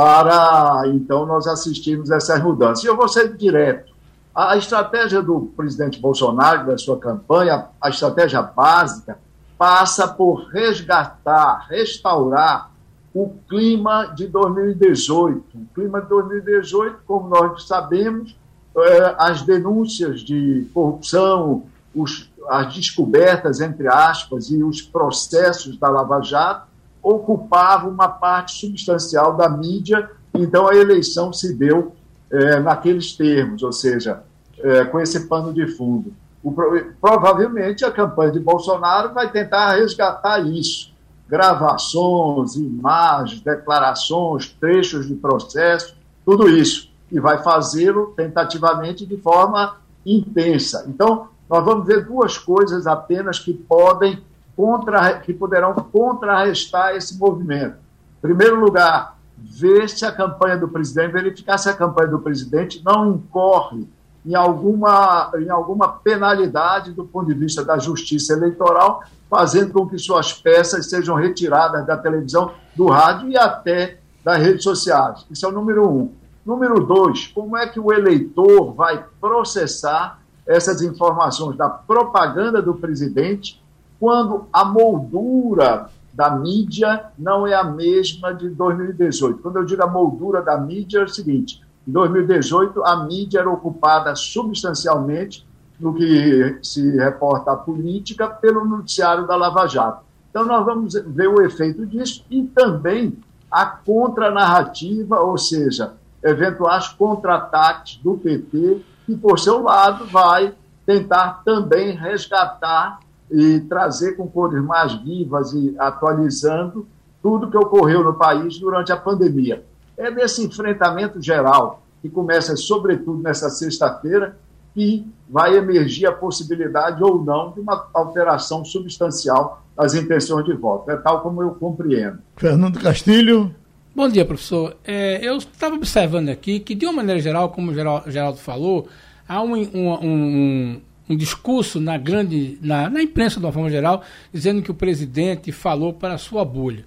[0.00, 2.82] para então nós assistirmos essas mudanças.
[2.82, 3.92] E eu vou ser direto.
[4.34, 9.18] A estratégia do presidente Bolsonaro, da sua campanha, a estratégia básica,
[9.58, 12.70] passa por resgatar, restaurar
[13.12, 15.44] o clima de 2018.
[15.54, 18.34] O clima de 2018, como nós sabemos,
[18.74, 26.22] é, as denúncias de corrupção, os, as descobertas, entre aspas, e os processos da Lava
[26.22, 26.69] Jato
[27.02, 31.94] ocupava uma parte substancial da mídia, então a eleição se deu
[32.30, 34.22] é, naqueles termos, ou seja,
[34.58, 36.12] é, com esse pano de fundo.
[36.42, 36.54] O,
[37.00, 40.90] provavelmente a campanha de Bolsonaro vai tentar resgatar isso.
[41.28, 46.90] Gravações, imagens, declarações, trechos de processo, tudo isso.
[47.10, 50.86] E vai fazê-lo tentativamente de forma intensa.
[50.88, 54.22] Então, nós vamos ver duas coisas apenas que podem
[54.56, 57.76] contra, que poderão contrarrestar esse movimento.
[58.18, 62.82] Em primeiro lugar, ver se a campanha do presidente, verificar se a campanha do presidente
[62.84, 63.88] não incorre
[64.24, 69.98] em alguma, em alguma penalidade do ponto de vista da justiça eleitoral, fazendo com que
[69.98, 75.24] suas peças sejam retiradas da televisão, do rádio e até das redes sociais.
[75.30, 76.12] Isso é o número um.
[76.44, 83.62] Número dois, como é que o eleitor vai processar essas informações da propaganda do presidente
[84.00, 89.42] quando a moldura da mídia não é a mesma de 2018.
[89.42, 93.50] Quando eu digo a moldura da mídia, é o seguinte: em 2018, a mídia era
[93.50, 95.46] ocupada substancialmente
[95.78, 100.02] no que se reporta a política pelo noticiário da Lava Jato.
[100.30, 103.18] Então, nós vamos ver o efeito disso e também
[103.50, 110.54] a contranarrativa, ou seja, eventuais contra-ataques do PT, que, por seu lado, vai
[110.86, 116.86] tentar também resgatar e trazer com cores mais vivas e atualizando
[117.22, 119.64] tudo que ocorreu no país durante a pandemia.
[119.96, 124.36] É nesse enfrentamento geral, que começa sobretudo nessa sexta-feira,
[124.74, 130.90] que vai emergir a possibilidade ou não de uma alteração substancial das intenções de voto.
[130.90, 132.18] É tal como eu compreendo.
[132.36, 133.54] Fernando Castilho.
[133.94, 134.76] Bom dia, professor.
[134.84, 138.88] É, eu estava observando aqui que, de uma maneira geral, como o Geraldo falou,
[139.28, 140.80] há um, um, um,
[141.10, 145.50] um discurso na grande, na, na imprensa de uma forma geral, dizendo que o presidente
[145.50, 146.84] falou para a sua bolha.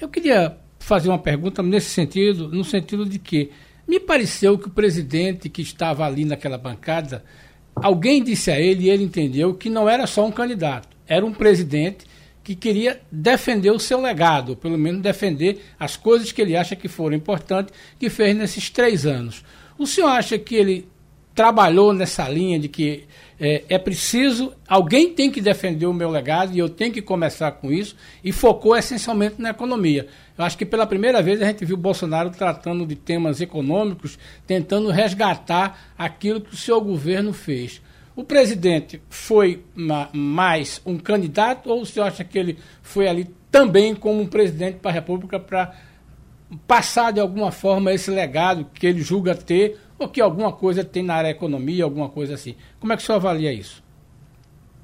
[0.00, 3.50] Eu queria fazer uma pergunta nesse sentido, no sentido de que
[3.86, 7.22] me pareceu que o presidente que estava ali naquela bancada,
[7.74, 11.32] alguém disse a ele e ele entendeu que não era só um candidato, era um
[11.32, 12.06] presidente
[12.42, 16.88] que queria defender o seu legado, pelo menos defender as coisas que ele acha que
[16.88, 19.44] foram importantes, que fez nesses três anos.
[19.76, 20.88] O senhor acha que ele
[21.34, 23.04] trabalhou nessa linha de que
[23.38, 27.52] é, é, preciso, alguém tem que defender o meu legado e eu tenho que começar
[27.52, 27.94] com isso,
[28.24, 30.08] e focou essencialmente na economia.
[30.36, 34.90] Eu acho que pela primeira vez a gente viu Bolsonaro tratando de temas econômicos, tentando
[34.90, 37.82] resgatar aquilo que o seu governo fez.
[38.14, 39.62] O presidente foi
[40.14, 44.78] mais um candidato ou o senhor acha que ele foi ali também como um presidente
[44.78, 45.74] para a República para
[46.66, 51.02] passar de alguma forma esse legado que ele julga ter ou que alguma coisa tem
[51.02, 52.54] na área economia, alguma coisa assim.
[52.78, 53.82] Como é que o senhor avalia isso?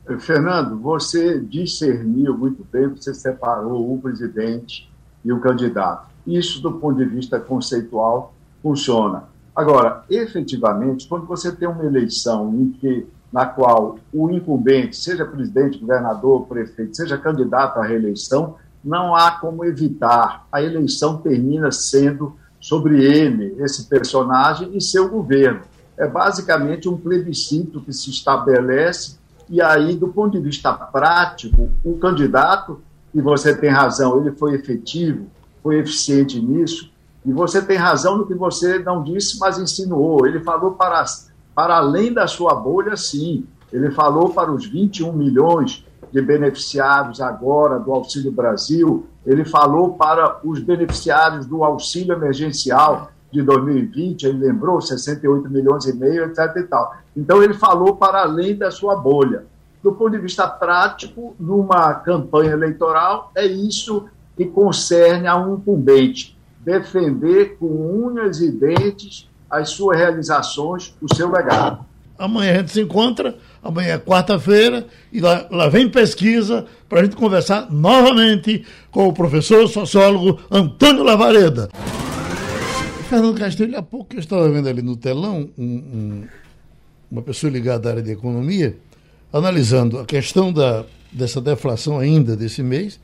[0.09, 4.91] Eh, Fernando, você discerniu muito bem, você separou o presidente
[5.25, 6.11] e o candidato.
[6.27, 9.25] Isso, do ponto de vista conceitual, funciona.
[9.55, 15.79] Agora, efetivamente, quando você tem uma eleição em que, na qual o incumbente, seja presidente,
[15.79, 20.47] governador, prefeito, seja candidato à reeleição, não há como evitar.
[20.51, 25.63] A eleição termina sendo sobre ele, esse personagem e seu governo.
[25.99, 29.17] É basicamente um plebiscito que se estabelece,
[29.51, 32.81] e aí, do ponto de vista prático, o candidato,
[33.13, 35.27] e você tem razão, ele foi efetivo,
[35.61, 36.89] foi eficiente nisso,
[37.27, 40.25] e você tem razão no que você não disse, mas insinuou.
[40.25, 41.05] Ele falou para,
[41.55, 43.45] para além da sua bolha, sim.
[43.73, 50.41] Ele falou para os 21 milhões de beneficiários agora do Auxílio Brasil, ele falou para
[50.45, 56.55] os beneficiários do auxílio emergencial de 2020, ele lembrou 68 milhões e meio, etc.
[56.57, 56.95] E tal.
[57.17, 59.47] Então ele falou para além da sua bolha.
[59.83, 64.05] Do ponto de vista prático, numa campanha eleitoral, é isso
[64.37, 67.67] que concerne a um incumbente: defender com
[68.07, 71.85] unhas e dentes as suas realizações, o seu legado.
[72.19, 77.05] Amanhã a gente se encontra, amanhã é quarta-feira, e lá, lá vem pesquisa para a
[77.05, 81.71] gente conversar novamente com o professor sociólogo Antônio Lavareda.
[83.09, 86.25] Fernando Castilho, há pouco eu estava vendo ali no telão um, um,
[87.11, 88.77] uma pessoa ligada à área de economia,
[89.33, 92.99] analisando a questão da, dessa deflação ainda desse mês,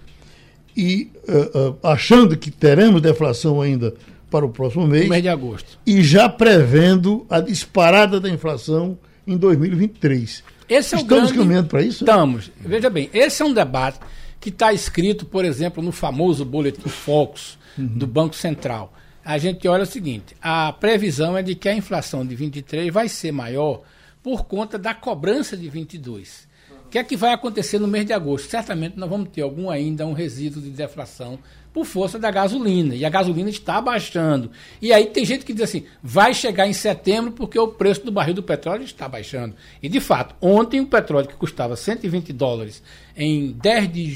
[0.76, 3.94] e uh, uh, achando que teremos deflação ainda
[4.30, 5.04] para o próximo mês.
[5.04, 5.78] No mês de agosto.
[5.86, 10.42] E já prevendo a disparada da inflação em 2023.
[10.68, 11.34] Esse é Estamos grande...
[11.34, 12.02] caminhando para isso?
[12.02, 12.50] Estamos.
[12.58, 14.00] Veja bem, esse é um debate
[14.40, 17.86] que está escrito, por exemplo, no famoso boletim Focus uhum.
[17.86, 18.92] do Banco Central.
[19.24, 23.08] A gente olha o seguinte: a previsão é de que a inflação de 23 vai
[23.08, 23.82] ser maior
[24.22, 26.48] por conta da cobrança de 22.
[26.86, 28.48] O que é que vai acontecer no mês de agosto?
[28.48, 31.38] Certamente nós vamos ter algum ainda um resíduo de deflação
[31.78, 32.96] por força da gasolina.
[32.96, 34.50] E a gasolina está baixando.
[34.82, 38.10] E aí tem gente que diz assim: vai chegar em setembro porque o preço do
[38.10, 39.54] barril do petróleo está baixando.
[39.80, 42.82] E de fato, ontem o petróleo que custava 120 dólares
[43.16, 44.10] em 10 de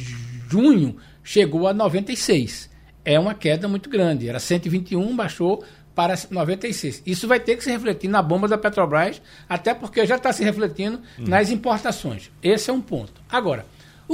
[0.51, 2.69] junho chegou a 96.
[3.05, 4.29] É uma queda muito grande.
[4.29, 5.63] Era 121, baixou
[5.95, 7.03] para 96.
[7.07, 10.43] Isso vai ter que se refletir na bomba da Petrobras, até porque já está se
[10.43, 11.25] refletindo hum.
[11.29, 12.29] nas importações.
[12.43, 13.21] Esse é um ponto.
[13.31, 13.65] Agora,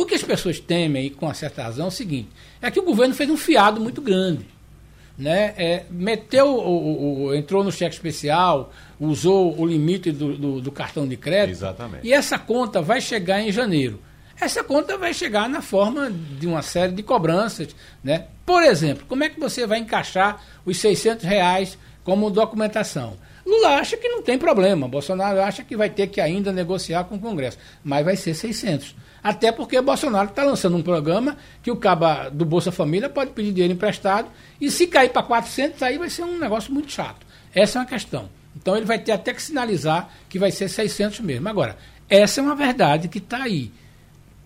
[0.02, 2.28] o que as pessoas temem, e com uma certa razão, é o seguinte:
[2.62, 4.46] é que o governo fez um fiado muito grande.
[5.18, 5.52] Né?
[5.56, 10.70] É, meteu, o, o, o, entrou no cheque especial, usou o limite do, do, do
[10.70, 11.56] cartão de crédito.
[11.56, 12.06] Exatamente.
[12.06, 14.00] E essa conta vai chegar em janeiro.
[14.40, 17.74] Essa conta vai chegar na forma de uma série de cobranças.
[18.04, 18.26] Né?
[18.46, 23.16] Por exemplo, como é que você vai encaixar os 600 reais como documentação?
[23.48, 27.14] Lula acha que não tem problema, Bolsonaro acha que vai ter que ainda negociar com
[27.14, 28.94] o Congresso, mas vai ser 600.
[29.22, 33.52] Até porque Bolsonaro está lançando um programa que o caba do Bolsa Família pode pedir
[33.52, 34.28] dinheiro emprestado
[34.60, 37.26] e se cair para 400, aí vai ser um negócio muito chato.
[37.54, 38.28] Essa é uma questão.
[38.54, 41.48] Então ele vai ter até que sinalizar que vai ser 600 mesmo.
[41.48, 41.78] Agora,
[42.08, 43.72] essa é uma verdade que está aí.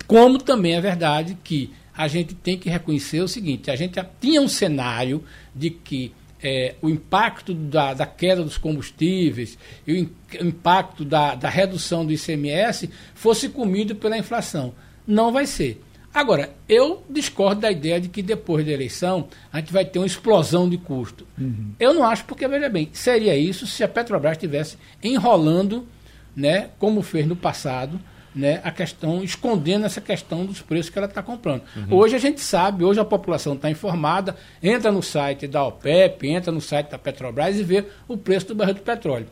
[0.07, 4.41] Como também é verdade que a gente tem que reconhecer o seguinte: a gente tinha
[4.41, 5.25] um cenário
[5.55, 10.03] de que é, o impacto da, da, queda dos combustíveis e
[10.40, 14.74] o, impacto da, da redução do ICMS fosse comido pela inflação.
[15.07, 15.82] Não vai ser.
[16.12, 20.07] Agora, eu discordo da ideia de que depois da eleição a gente vai ter uma
[20.07, 21.26] explosão de custo.
[21.38, 21.72] Uhum.
[21.80, 25.86] Eu não acho, porque, veja bem, seria isso se a Petrobras estivesse enrolando,
[26.36, 27.99] né, como fez no passado,
[28.35, 31.62] né, a questão, escondendo essa questão dos preços que ela está comprando.
[31.76, 31.99] Uhum.
[31.99, 36.51] Hoje a gente sabe, hoje a população está informada, entra no site da OPEP, entra
[36.51, 39.26] no site da Petrobras e vê o preço do barril de petróleo.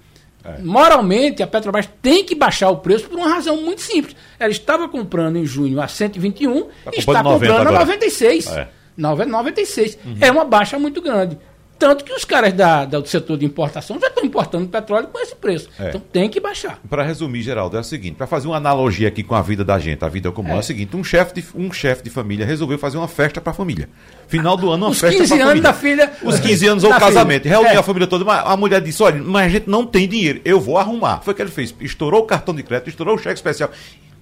[0.45, 0.59] É.
[0.63, 4.17] Moralmente, a Petrobras tem que baixar o preço por uma razão muito simples.
[4.39, 8.47] Ela estava comprando em junho a 121 tá e está comprando a 96.
[8.49, 8.69] É.
[8.97, 9.99] 96.
[10.05, 10.17] Uhum.
[10.21, 11.39] É uma baixa muito grande.
[11.81, 15.19] Tanto que os caras da, da, do setor de importação já estão importando petróleo com
[15.19, 15.71] esse preço.
[15.79, 15.89] É.
[15.89, 16.79] Então tem que baixar.
[16.91, 19.79] Para resumir, Geraldo, é o seguinte: para fazer uma analogia aqui com a vida da
[19.79, 22.45] gente, a vida comum, é, é o seguinte: um chefe de, um chef de família
[22.45, 23.89] resolveu fazer uma festa para a família.
[24.29, 25.47] Final do ano, uma Os festa para a família.
[25.47, 26.13] 15 anos da filha.
[26.23, 27.49] Os 15 anos ou o casamento.
[27.49, 27.77] Reuniu é.
[27.77, 28.27] a família toda.
[28.27, 31.23] Mas a mulher disse: olha, mas a gente não tem dinheiro, eu vou arrumar.
[31.23, 31.75] Foi o que ele fez.
[31.81, 33.71] Estourou o cartão de crédito, estourou o cheque especial.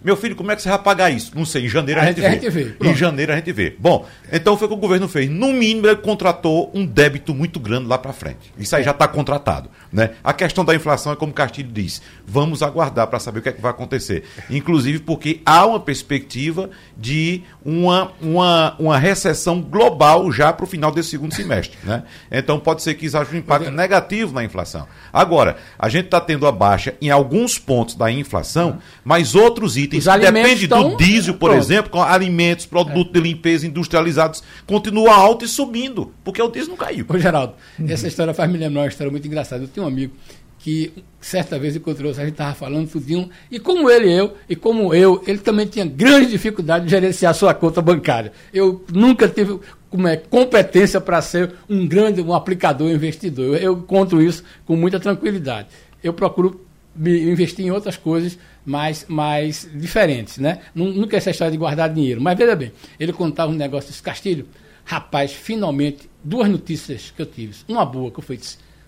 [0.02, 1.32] Meu filho, como é que você vai pagar isso?
[1.34, 2.30] Não sei, em janeiro a, a gente, vê.
[2.30, 2.76] gente vê.
[2.80, 3.74] Em janeiro a gente vê.
[3.76, 5.28] Bom, então foi o que o governo fez.
[5.28, 8.52] No mínimo, ele contratou um débito muito grande lá para frente.
[8.56, 8.84] Isso aí é.
[8.84, 9.68] já está contratado.
[9.92, 10.10] Né?
[10.22, 13.52] A questão da inflação é como Castilho diz: vamos aguardar para saber o que, é
[13.52, 14.22] que vai acontecer.
[14.48, 20.92] Inclusive porque há uma perspectiva de uma, uma, uma recessão global já para o final
[20.92, 21.76] desse segundo semestre.
[21.82, 22.04] Né?
[22.30, 24.86] Então pode ser que isso haja um impacto negativo na inflação.
[25.12, 29.87] Agora, a gente está tendo a baixa em alguns pontos da inflação, mas outros itens
[29.96, 31.62] itens que do diesel, por Pronto.
[31.62, 33.12] exemplo, com alimentos, produtos é.
[33.12, 37.04] de limpeza industrializados, continua alto e subindo, porque o diesel não caiu.
[37.08, 37.86] Ô, Geraldo, uhum.
[37.88, 39.64] essa história faz me lembrar uma história muito engraçada.
[39.64, 40.12] Eu tenho um amigo
[40.58, 44.56] que certa vez encontrou, a gente estava falando tudinho, e como ele e eu, e
[44.56, 48.32] como eu, ele também tinha grande dificuldade de gerenciar sua conta bancária.
[48.52, 49.58] Eu nunca tive
[49.88, 53.56] como é, competência para ser um grande um aplicador, investidor.
[53.56, 55.68] Eu, eu conto isso com muita tranquilidade.
[56.02, 58.38] Eu procuro me investir em outras coisas
[58.68, 60.60] mais, mais diferentes, né?
[60.74, 62.20] Nunca essa história de guardar dinheiro.
[62.20, 64.46] Mas veja bem, ele contava um negócio desse Castilho.
[64.84, 67.56] Rapaz, finalmente, duas notícias que eu tive.
[67.66, 68.38] Uma boa, que eu fui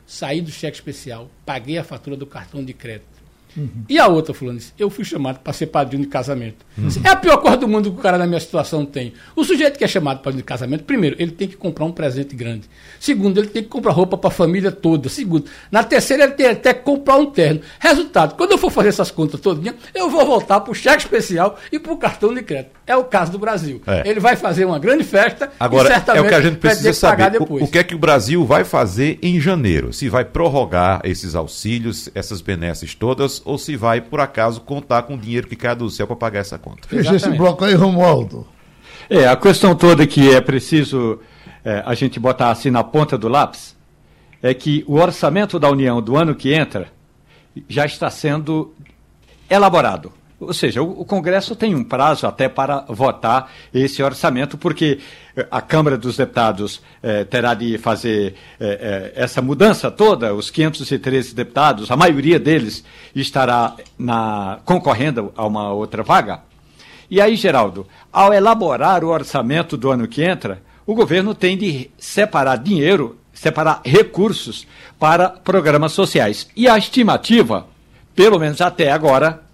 [0.06, 3.09] saí do cheque especial, paguei a fatura do cartão de crédito
[3.56, 3.84] Uhum.
[3.88, 6.64] E a outra, fulano, disse, eu fui chamado para ser padrinho de casamento.
[6.76, 6.88] Uhum.
[7.04, 9.12] É a pior coisa do mundo que o cara na minha situação tem.
[9.34, 11.92] O sujeito que é chamado para padrinho de casamento, primeiro, ele tem que comprar um
[11.92, 12.68] presente grande.
[12.98, 15.08] Segundo, ele tem que comprar roupa para a família toda.
[15.08, 17.60] Segundo, na terceira, ele tem até que comprar um terno.
[17.78, 21.58] Resultado, quando eu for fazer essas contas todinha, eu vou voltar para o cheque especial
[21.72, 22.70] e para o cartão de crédito.
[22.86, 23.80] É o caso do Brasil.
[23.86, 24.08] É.
[24.08, 26.92] Ele vai fazer uma grande festa Agora, e certamente é o que a gente precisa
[26.92, 27.40] saber.
[27.40, 29.92] O, o que é que o Brasil vai fazer em janeiro?
[29.92, 35.14] Se vai prorrogar esses auxílios, essas benesses todas, ou se vai, por acaso, contar com
[35.14, 36.88] o dinheiro que cai do céu para pagar essa conta.
[36.88, 38.46] Fecha esse bloco aí, Romualdo.
[39.08, 41.18] É, a questão toda que é preciso
[41.64, 43.76] é, a gente botar assim na ponta do lápis
[44.42, 46.88] é que o orçamento da União do ano que entra
[47.68, 48.74] já está sendo
[49.48, 50.12] elaborado.
[50.40, 54.98] Ou seja, o, Congresso tem um prazo até para votar esse orçamento, porque
[55.36, 60.50] eh, a Câmara dos Deputados eh, terá de fazer eh, eh, essa mudança toda, os
[60.50, 62.82] 513 deputados, a maioria deles
[63.14, 66.40] estará na, concorrendo a uma outra vaga.
[67.10, 71.90] E aí, Geraldo, ao elaborar o orçamento do ano que entra, o governo tem de
[71.98, 74.66] separar dinheiro, separar recursos
[74.98, 76.48] para programas sociais.
[76.56, 77.66] E a estimativa,
[78.14, 79.49] pelo menos até agora,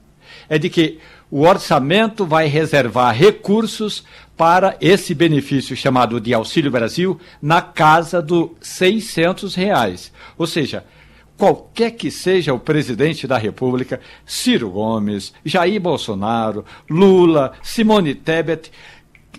[0.49, 0.99] é de que
[1.31, 4.05] o orçamento vai reservar recursos
[4.37, 10.13] para esse benefício chamado de Auxílio Brasil na casa dos 600 reais.
[10.39, 10.85] Ou seja,
[11.37, 18.71] qualquer que seja o presidente da República, Ciro Gomes, Jair Bolsonaro, Lula, Simone Tebet,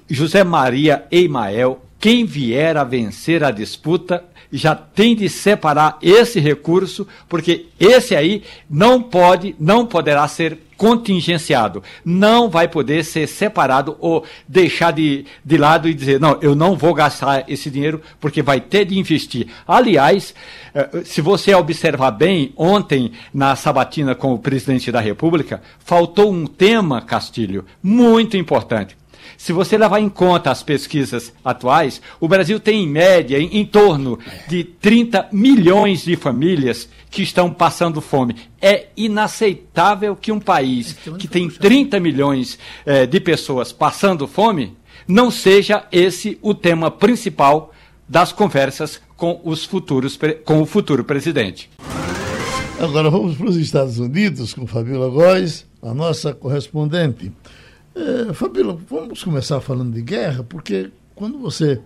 [0.09, 7.07] José Maria Eimael, quem vier a vencer a disputa já tem de separar esse recurso,
[7.27, 11.83] porque esse aí não pode, não poderá ser contingenciado.
[12.05, 16.75] Não vai poder ser separado ou deixar de, de lado e dizer, não, eu não
[16.75, 19.47] vou gastar esse dinheiro porque vai ter de investir.
[19.67, 20.35] Aliás,
[20.73, 26.45] eh, se você observar bem, ontem na sabatina com o presidente da República, faltou um
[26.45, 28.95] tema, Castilho, muito importante.
[29.47, 33.65] Se você levar em conta as pesquisas atuais, o Brasil tem em média em, em
[33.65, 38.35] torno de 30 milhões de famílias que estão passando fome.
[38.61, 44.75] É inaceitável que um país que tem 30 milhões eh, de pessoas passando fome
[45.07, 47.73] não seja esse o tema principal
[48.05, 51.69] das conversas com, os futuros, com o futuro presidente.
[52.81, 57.31] Agora vamos para os Estados Unidos com Fabiola Góes, a nossa correspondente.
[57.97, 61.81] É, Fabíola, vamos começar falando de guerra, porque quando você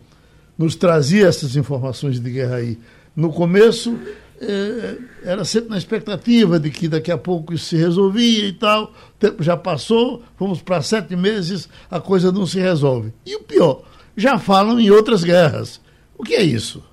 [0.57, 2.78] nos trazia essas informações de guerra aí,
[3.16, 3.97] no começo
[4.41, 8.86] é, era sempre na expectativa de que daqui a pouco isso se resolvia e tal,
[8.86, 13.14] o tempo já passou, vamos para sete meses, a coisa não se resolve.
[13.26, 13.82] E o pior,
[14.18, 15.80] já falam em outras guerras.
[16.18, 16.84] O que é isso?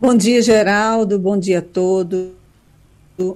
[0.00, 2.39] Bom dia, Geraldo, bom dia a todos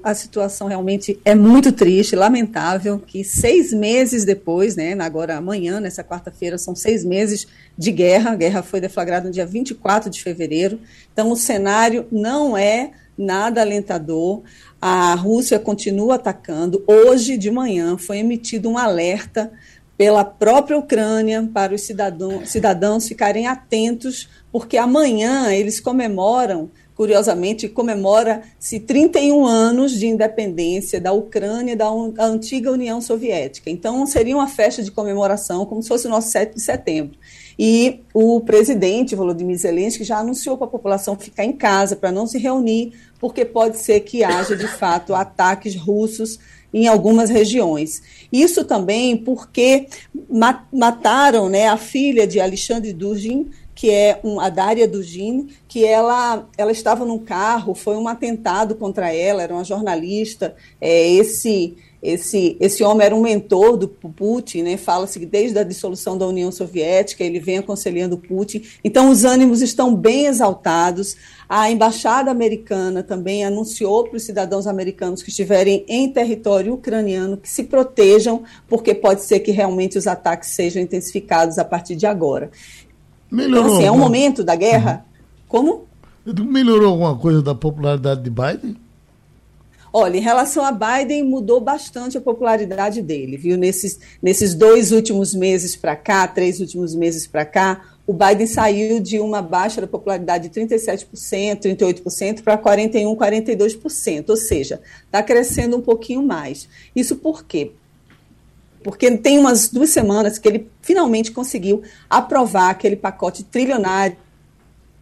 [0.02, 6.02] a situação realmente é muito triste, lamentável, que seis meses depois, né, agora amanhã, nessa
[6.02, 10.80] quarta-feira, são seis meses de guerra, a guerra foi deflagrada no dia 24 de fevereiro,
[11.12, 14.42] então o cenário não é nada alentador,
[14.80, 19.52] a Rússia continua atacando, hoje de manhã foi emitido um alerta
[19.96, 28.80] pela própria Ucrânia para os cidadãos, cidadãos ficarem atentos, porque amanhã eles comemoram curiosamente, comemora-se
[28.80, 33.68] 31 anos de independência da Ucrânia da, da, antiga União Soviética.
[33.68, 37.18] Então, seria uma festa de comemoração, como se fosse o nosso 7 de setembro.
[37.58, 42.26] E o presidente Volodymyr Zelensky já anunciou para a população ficar em casa, para não
[42.26, 46.38] se reunir, porque pode ser que haja, de fato, ataques russos
[46.72, 48.02] em algumas regiões.
[48.32, 49.86] Isso também porque
[50.72, 53.48] mataram né, a filha de Alexandre Dugin,
[53.84, 58.74] que é um, a Dária Dugin, que ela, ela estava num carro, foi um atentado
[58.76, 60.56] contra ela, era uma jornalista.
[60.80, 64.78] É, esse, esse, esse homem era um mentor do Putin, né?
[64.78, 68.62] fala-se que desde a dissolução da União Soviética ele vem aconselhando Putin.
[68.82, 71.14] Então, os ânimos estão bem exaltados.
[71.46, 77.50] A embaixada americana também anunciou para os cidadãos americanos que estiverem em território ucraniano que
[77.50, 82.50] se protejam, porque pode ser que realmente os ataques sejam intensificados a partir de agora.
[83.34, 83.64] Melhorou.
[83.64, 85.04] Então, assim, é um momento da guerra.
[85.04, 85.24] Uhum.
[85.48, 85.84] Como?
[86.44, 88.76] Melhorou alguma coisa da popularidade de Biden?
[89.96, 93.56] Olha, em relação a Biden, mudou bastante a popularidade dele, viu?
[93.56, 98.98] Nesses, nesses dois últimos meses para cá, três últimos meses para cá, o Biden saiu
[98.98, 101.06] de uma baixa da popularidade de 37%,
[101.60, 106.68] 38% para 41%, 42%, ou seja, está crescendo um pouquinho mais.
[106.94, 107.70] Isso por quê?
[108.84, 114.16] Porque tem umas duas semanas que ele finalmente conseguiu aprovar aquele pacote trilionário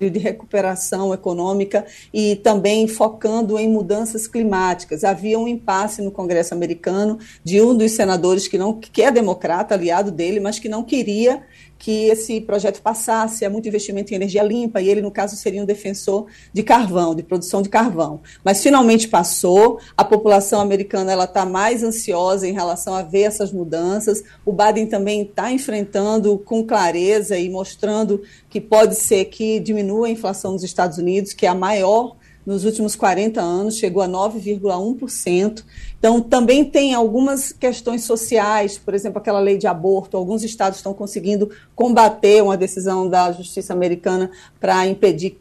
[0.01, 5.05] de recuperação econômica e também focando em mudanças climáticas.
[5.05, 9.75] Havia um impasse no Congresso americano de um dos senadores que não que é democrata,
[9.75, 11.43] aliado dele, mas que não queria
[11.83, 15.61] que esse projeto passasse, há muito investimento em energia limpa, e ele, no caso, seria
[15.61, 18.21] um defensor de carvão, de produção de carvão.
[18.45, 24.23] Mas finalmente passou, a população americana está mais ansiosa em relação a ver essas mudanças.
[24.47, 30.11] O Biden também está enfrentando com clareza e mostrando que pode ser que diminua a
[30.11, 32.15] inflação nos Estados Unidos, que é a maior
[32.45, 35.65] nos últimos 40 anos, chegou a 9,1%.
[35.99, 40.17] Então, também tem algumas questões sociais, por exemplo, aquela lei de aborto.
[40.17, 45.41] Alguns estados estão conseguindo combater uma decisão da justiça americana para impedir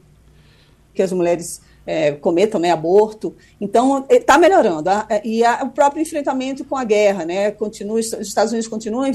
[0.93, 3.35] que as mulheres é, cometam né, aborto.
[3.59, 4.89] Então, está melhorando.
[5.23, 9.11] E a, o próprio enfrentamento com a guerra, né, continua, os Estados Unidos continuam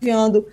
[0.00, 0.46] enviando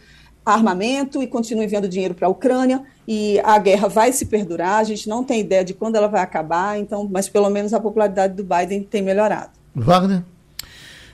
[0.45, 4.75] armamento e continua enviando dinheiro para a Ucrânia e a guerra vai se perdurar.
[4.75, 7.79] A gente não tem ideia de quando ela vai acabar, então, mas pelo menos a
[7.79, 9.49] popularidade do Biden tem melhorado.
[9.73, 10.21] Wagner?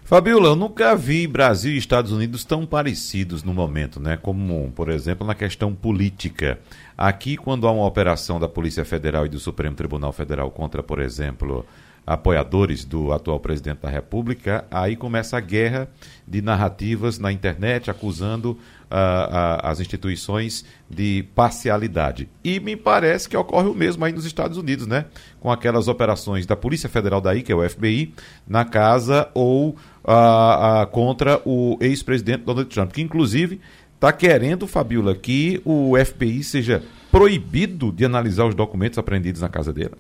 [0.04, 4.18] Fabiola, eu nunca vi Brasil e Estados Unidos tão parecidos no momento, né?
[4.18, 6.60] Como, por exemplo, na questão política.
[6.98, 11.00] Aqui, quando há uma operação da Polícia Federal e do Supremo Tribunal Federal contra, por
[11.00, 11.66] exemplo,
[12.06, 15.88] apoiadores do atual presidente da República, aí começa a guerra
[16.28, 22.30] de narrativas na internet acusando uh, uh, as instituições de parcialidade.
[22.44, 25.06] E me parece que ocorre o mesmo aí nos Estados Unidos, né?
[25.40, 28.14] Com aquelas operações da Polícia Federal daí, que é o FBI,
[28.48, 33.60] na casa ou uh, contra o ex-presidente Donald Trump, que inclusive
[33.96, 39.74] está querendo, Fabiola, que o FBI seja proibido de analisar os documentos apreendidos na casa
[39.74, 39.96] dele?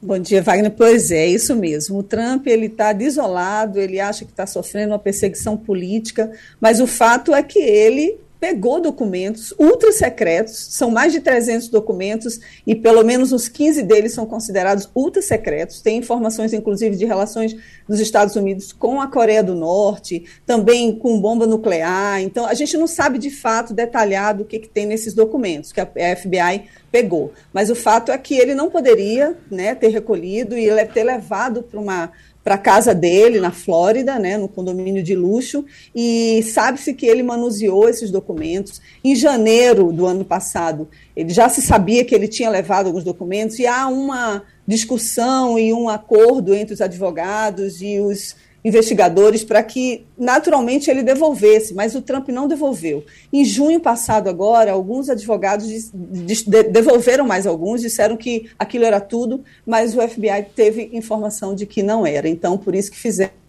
[0.00, 0.70] Bom dia, Wagner.
[0.72, 1.98] Pois é, isso mesmo.
[1.98, 6.30] O Trump ele está desolado, ele acha que está sofrendo uma perseguição política,
[6.60, 12.38] mas o fato é que ele pegou documentos ultra secretos, são mais de 300 documentos
[12.64, 15.80] e pelo menos uns 15 deles são considerados ultra secretos.
[15.80, 17.56] Tem informações, inclusive, de relações
[17.88, 22.22] dos Estados Unidos com a Coreia do Norte, também com bomba nuclear.
[22.22, 25.80] Então, a gente não sabe de fato detalhado o que, que tem nesses documentos que
[25.80, 27.32] a FBI pegou.
[27.52, 31.80] Mas o fato é que ele não poderia né, ter recolhido e ter levado para
[31.80, 32.12] uma
[32.46, 37.88] para casa dele, na Flórida, né, no condomínio de luxo, e sabe-se que ele manuseou
[37.88, 38.80] esses documentos.
[39.02, 43.58] Em janeiro do ano passado, ele já se sabia que ele tinha levado alguns documentos,
[43.58, 48.36] e há uma discussão e um acordo entre os advogados e os
[48.66, 53.04] investigadores para que naturalmente ele devolvesse, mas o Trump não devolveu.
[53.32, 59.00] Em junho passado agora, alguns advogados de, de, devolveram mais alguns, disseram que aquilo era
[59.00, 62.28] tudo, mas o FBI teve informação de que não era.
[62.28, 63.45] Então, por isso que fizeram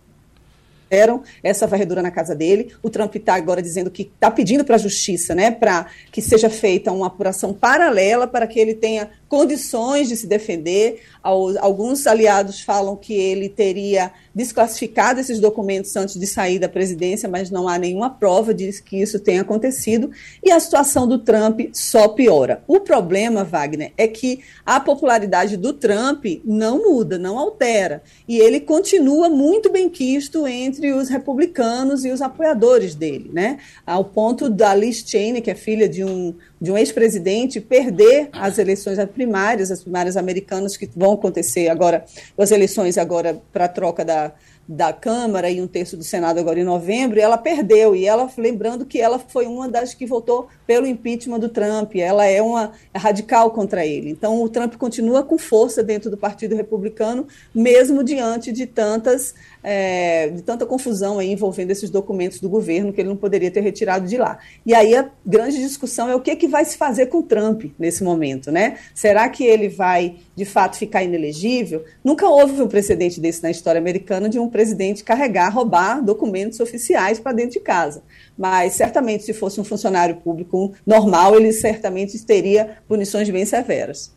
[0.89, 2.73] fizeram essa varredura na casa dele.
[2.81, 6.49] O Trump está agora dizendo que está pedindo para a justiça, né, para que seja
[6.49, 11.01] feita uma apuração paralela para que ele tenha condições de se defender.
[11.21, 17.49] Alguns aliados falam que ele teria desclassificado esses documentos antes de sair da presidência, mas
[17.49, 20.11] não há nenhuma prova de que isso tenha acontecido.
[20.43, 22.63] E a situação do Trump só piora.
[22.67, 28.01] O problema, Wagner, é que a popularidade do Trump não muda, não altera.
[28.27, 33.57] E ele continua muito bem quisto entre os republicanos e os apoiadores dele, né?
[33.85, 38.57] Ao ponto da Liz Cheney, que é filha de um de um ex-presidente perder as
[38.57, 42.03] eleições primárias, as primárias americanas que vão acontecer agora,
[42.35, 44.33] as eleições agora para a troca da,
[44.67, 47.95] da Câmara e um terço do Senado agora em novembro, e ela perdeu.
[47.95, 52.25] E ela, lembrando que ela foi uma das que votou pelo impeachment do Trump, ela
[52.25, 54.09] é uma é radical contra ele.
[54.09, 60.29] Então, o Trump continua com força dentro do Partido Republicano, mesmo diante de tantas é,
[60.29, 64.07] de tanta confusão aí envolvendo esses documentos do governo que ele não poderia ter retirado
[64.07, 64.37] de lá.
[64.65, 68.03] E aí a grande discussão é o que, que vai se fazer com Trump nesse
[68.03, 68.77] momento, né?
[68.95, 71.83] Será que ele vai de fato ficar inelegível?
[72.03, 77.19] Nunca houve um precedente desse na história americana de um presidente carregar, roubar documentos oficiais
[77.19, 78.03] para dentro de casa.
[78.37, 84.15] Mas certamente se fosse um funcionário público normal, ele certamente teria punições bem severas.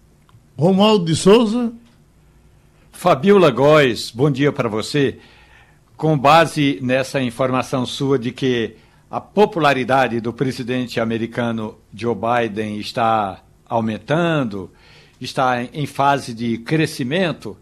[0.58, 1.72] Romualdo de Souza.
[2.92, 5.16] Fabiola Góes, bom dia para você
[5.96, 8.74] com base nessa informação sua de que
[9.10, 14.70] a popularidade do presidente americano Joe Biden está aumentando,
[15.20, 17.56] está em fase de crescimento,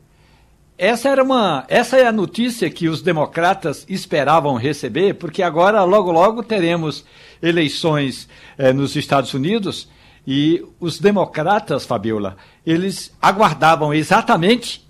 [0.79, 6.13] essa era uma, essa é a notícia que os democratas esperavam receber, porque agora logo
[6.13, 7.05] logo teremos
[7.43, 9.89] eleições eh, nos Estados Unidos
[10.25, 14.87] e os democratas, Fabiola, eles aguardavam exatamente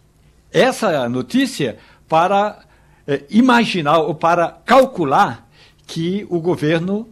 [0.52, 2.58] essa notícia para
[3.06, 5.48] é, imaginar ou para calcular
[5.86, 7.08] que o governo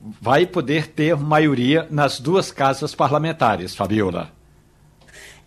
[0.00, 4.37] vai poder ter maioria nas duas casas parlamentares, Fabiola.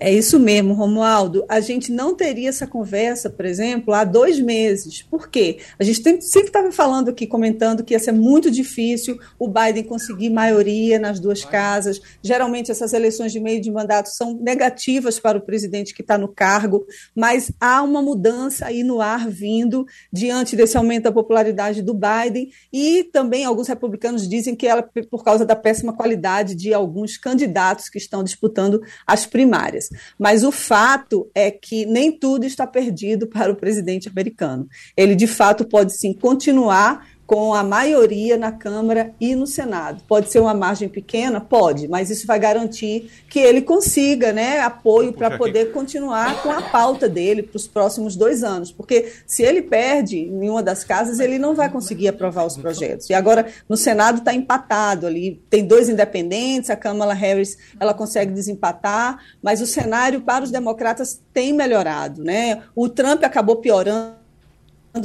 [0.03, 1.45] É isso mesmo, Romualdo.
[1.47, 5.03] A gente não teria essa conversa, por exemplo, há dois meses.
[5.03, 5.59] Por quê?
[5.77, 9.83] A gente tem, sempre estava falando aqui, comentando que ia ser muito difícil o Biden
[9.83, 12.01] conseguir maioria nas duas casas.
[12.19, 16.27] Geralmente, essas eleições de meio de mandato são negativas para o presidente que está no
[16.27, 16.83] cargo,
[17.15, 22.49] mas há uma mudança aí no ar vindo diante desse aumento da popularidade do Biden.
[22.73, 24.81] E também alguns republicanos dizem que ela
[25.11, 29.90] por causa da péssima qualidade de alguns candidatos que estão disputando as primárias.
[30.17, 34.67] Mas o fato é que nem tudo está perdido para o presidente americano.
[34.95, 40.03] Ele, de fato, pode sim continuar com a maioria na Câmara e no Senado.
[40.05, 41.39] Pode ser uma margem pequena?
[41.39, 46.61] Pode, mas isso vai garantir que ele consiga né, apoio para poder continuar com a
[46.61, 48.69] pauta dele para os próximos dois anos.
[48.69, 53.09] Porque se ele perde em uma das casas, ele não vai conseguir aprovar os projetos.
[53.09, 58.33] E agora, no Senado está empatado ali, tem dois independentes, a Kamala Harris ela consegue
[58.33, 62.25] desempatar, mas o cenário para os democratas tem melhorado.
[62.25, 62.61] Né?
[62.75, 64.19] O Trump acabou piorando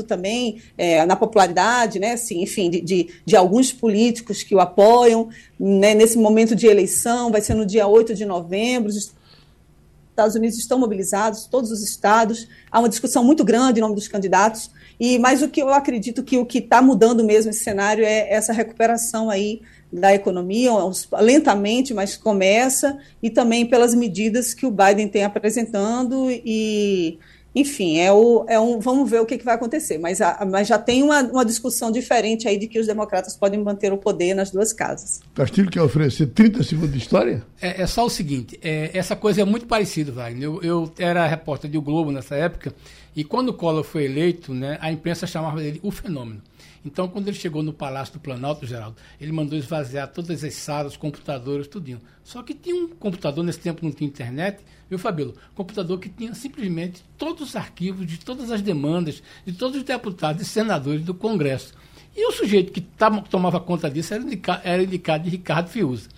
[0.06, 5.28] também é, na popularidade, né, assim, enfim, de, de, de, alguns políticos que o apoiam
[5.58, 9.14] né, nesse momento de eleição, vai ser no dia 8 de novembro, os
[10.10, 14.08] Estados Unidos estão mobilizados, todos os estados, há uma discussão muito grande em nome dos
[14.08, 18.04] candidatos, e mas o que eu acredito que o que está mudando mesmo esse cenário
[18.04, 19.60] é essa recuperação aí
[19.92, 20.70] da economia,
[21.20, 27.18] lentamente, mas começa, e também pelas medidas que o Biden tem apresentando e
[27.56, 29.96] enfim, é, o, é um, vamos ver o que, que vai acontecer.
[29.96, 33.58] Mas, a, mas já tem uma, uma discussão diferente aí de que os democratas podem
[33.62, 35.20] manter o poder nas duas casas.
[35.34, 37.42] Castilho quer oferecer 30 segundos de história?
[37.58, 40.42] É, é só o seguinte: é, essa coisa é muito parecida, Wagner.
[40.42, 42.74] Eu, eu era repórter de o Globo nessa época,
[43.16, 46.42] e quando o Collor foi eleito, né, a imprensa chamava ele o fenômeno.
[46.86, 50.96] Então, quando ele chegou no Palácio do Planalto, Geraldo, ele mandou esvaziar todas as salas,
[50.96, 52.00] computadores, tudinho.
[52.22, 55.34] Só que tinha um computador, nesse tempo não tinha internet, viu, Fabíola?
[55.54, 60.42] Computador que tinha simplesmente todos os arquivos de todas as demandas de todos os deputados
[60.42, 61.74] e senadores do Congresso.
[62.16, 66.08] E o sujeito que tava, tomava conta disso era indicado, era indicado de Ricardo Fiuza.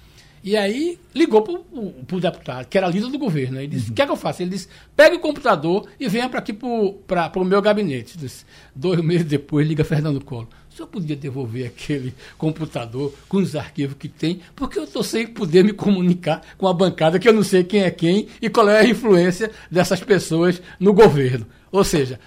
[0.43, 3.59] E aí ligou para o deputado, que era líder do governo.
[3.59, 3.95] Ele disse: O uhum.
[3.95, 4.43] que é que eu faço?
[4.43, 8.16] Ele disse: pega o computador e venha para aqui para o meu gabinete.
[8.16, 8.45] Disse,
[8.75, 10.49] Dois meses depois, liga Fernando Collor.
[10.79, 15.64] Senhor podia devolver aquele computador com os arquivos que tem, porque eu estou sem poder
[15.64, 18.79] me comunicar com a bancada, que eu não sei quem é quem e qual é
[18.79, 21.47] a influência dessas pessoas no governo.
[21.72, 22.20] Ou seja,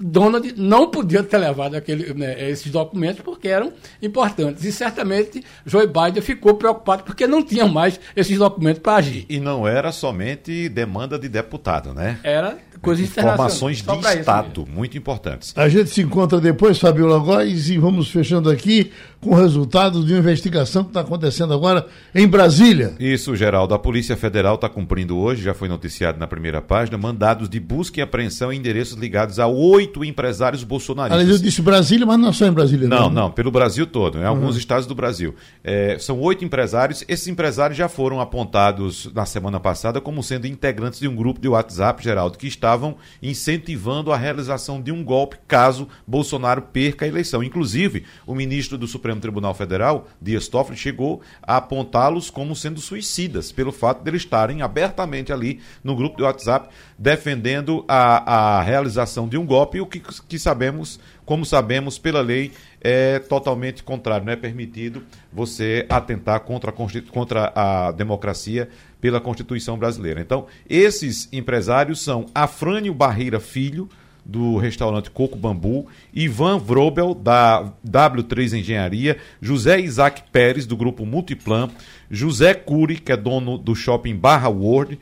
[0.00, 4.64] Donald não podia ter levado aquele, né, esses documentos porque eram importantes.
[4.64, 9.26] E certamente Joe Biden ficou preocupado porque não tinha mais esses documentos para agir.
[9.28, 12.18] E não era somente demanda de deputado, né?
[12.22, 15.52] Era coisas Informações de Estado, muito importantes.
[15.56, 20.12] A gente se encontra depois, Fabiola Góes, e vamos fechando aqui com o resultado de
[20.12, 22.94] uma investigação que está acontecendo agora em Brasília.
[23.00, 23.74] Isso, Geraldo.
[23.74, 27.98] A Polícia Federal está cumprindo hoje, já foi noticiado na primeira página, mandados de busca
[27.98, 31.20] e apreensão em endereços ligados a oito empresários bolsonaristas.
[31.20, 32.88] Aliás, eu disse Brasília, mas não é só em Brasília.
[32.88, 34.58] Não, não, não pelo Brasil todo, em alguns uhum.
[34.58, 35.34] estados do Brasil.
[35.64, 37.04] É, são oito empresários.
[37.08, 41.48] Esses empresários já foram apontados na semana passada como sendo integrantes de um grupo de
[41.48, 47.42] WhatsApp, Geraldo, que estavam incentivando a realização de um golpe caso Bolsonaro perca a eleição.
[47.42, 52.80] Inclusive, o ministro do Supremo Supremo Tribunal Federal, Dias Toffoli, chegou a apontá-los como sendo
[52.80, 58.62] suicidas, pelo fato de eles estarem abertamente ali no grupo de WhatsApp defendendo a, a
[58.62, 64.26] realização de um golpe, o que, que sabemos, como sabemos pela lei, é totalmente contrário.
[64.26, 65.02] Não é permitido
[65.32, 68.68] você atentar contra a, contra a democracia
[69.00, 70.20] pela Constituição brasileira.
[70.20, 73.88] Então, esses empresários são Afrânio Barreira Filho,
[74.28, 81.70] do restaurante Coco Bambu, Ivan Vrobel, da W3 Engenharia, José Isaac Pérez, do grupo Multiplan,
[82.10, 84.98] José Cury, que é dono do shopping Barra World,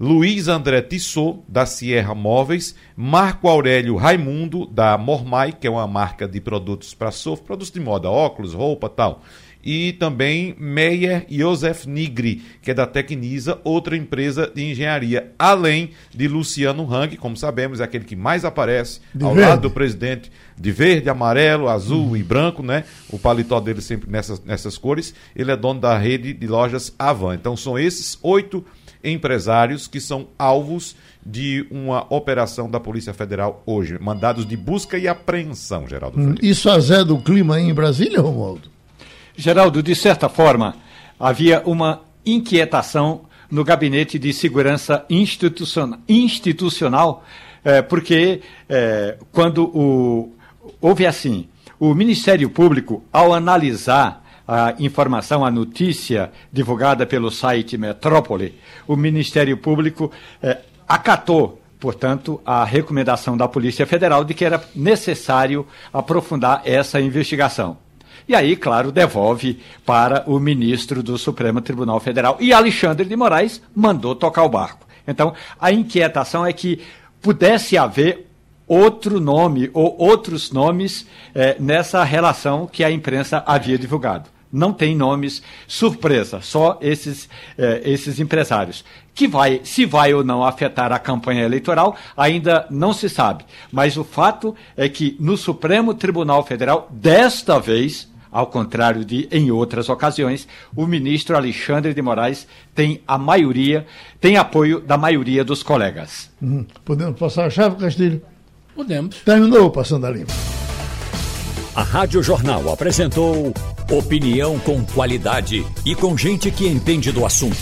[0.00, 6.26] Luiz André Tissot, da Sierra Móveis, Marco Aurélio Raimundo, da Mormai, que é uma marca
[6.26, 9.22] de produtos para surf, produtos de moda, óculos, roupa tal
[9.64, 16.28] e também Meyer Josef Nigri, que é da Tecnisa, outra empresa de engenharia, além de
[16.28, 19.50] Luciano Hang, como sabemos, é aquele que mais aparece de ao verde.
[19.50, 22.16] lado do presidente, de verde, amarelo, azul uhum.
[22.16, 22.84] e branco, né?
[23.10, 25.14] O paletó dele sempre nessas, nessas cores.
[25.34, 27.34] Ele é dono da rede de lojas Avan.
[27.34, 28.64] Então são esses oito
[29.02, 30.94] empresários que são alvos
[31.24, 36.20] de uma operação da Polícia Federal hoje, mandados de busca e apreensão, Geraldo.
[36.20, 38.70] Hum, isso a Zé do clima aí em Brasília, Romualdo?
[39.40, 40.76] Geraldo, de certa forma,
[41.18, 45.04] havia uma inquietação no gabinete de segurança
[46.08, 47.24] institucional,
[47.64, 50.34] é, porque é, quando o,
[50.80, 58.54] houve assim, o Ministério Público, ao analisar a informação, a notícia divulgada pelo site Metrópole,
[58.86, 60.12] o Ministério Público
[60.42, 67.78] é, acatou portanto, a recomendação da Polícia Federal de que era necessário aprofundar essa investigação.
[68.30, 72.36] E aí, claro, devolve para o ministro do Supremo Tribunal Federal.
[72.38, 74.86] E Alexandre de Moraes mandou tocar o barco.
[75.04, 76.80] Então, a inquietação é que
[77.20, 78.30] pudesse haver
[78.68, 84.30] outro nome ou outros nomes eh, nessa relação que a imprensa havia divulgado.
[84.52, 87.28] Não tem nomes surpresa, só esses,
[87.58, 88.84] eh, esses empresários.
[89.12, 93.44] Que vai, se vai ou não afetar a campanha eleitoral, ainda não se sabe.
[93.72, 99.50] Mas o fato é que no Supremo Tribunal Federal, desta vez, ao contrário de em
[99.50, 103.86] outras ocasiões, o ministro Alexandre de Moraes tem a maioria,
[104.20, 106.30] tem apoio da maioria dos colegas.
[106.40, 106.66] Uhum.
[106.84, 108.22] Podemos passar a chave, Castilho?
[108.74, 109.16] Podemos.
[109.16, 110.32] Terminou Passando a Limpo.
[111.74, 113.52] A Rádio Jornal apresentou
[113.90, 117.56] opinião com qualidade e com gente que entende do assunto.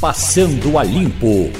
[0.00, 1.50] Passando a Limpo.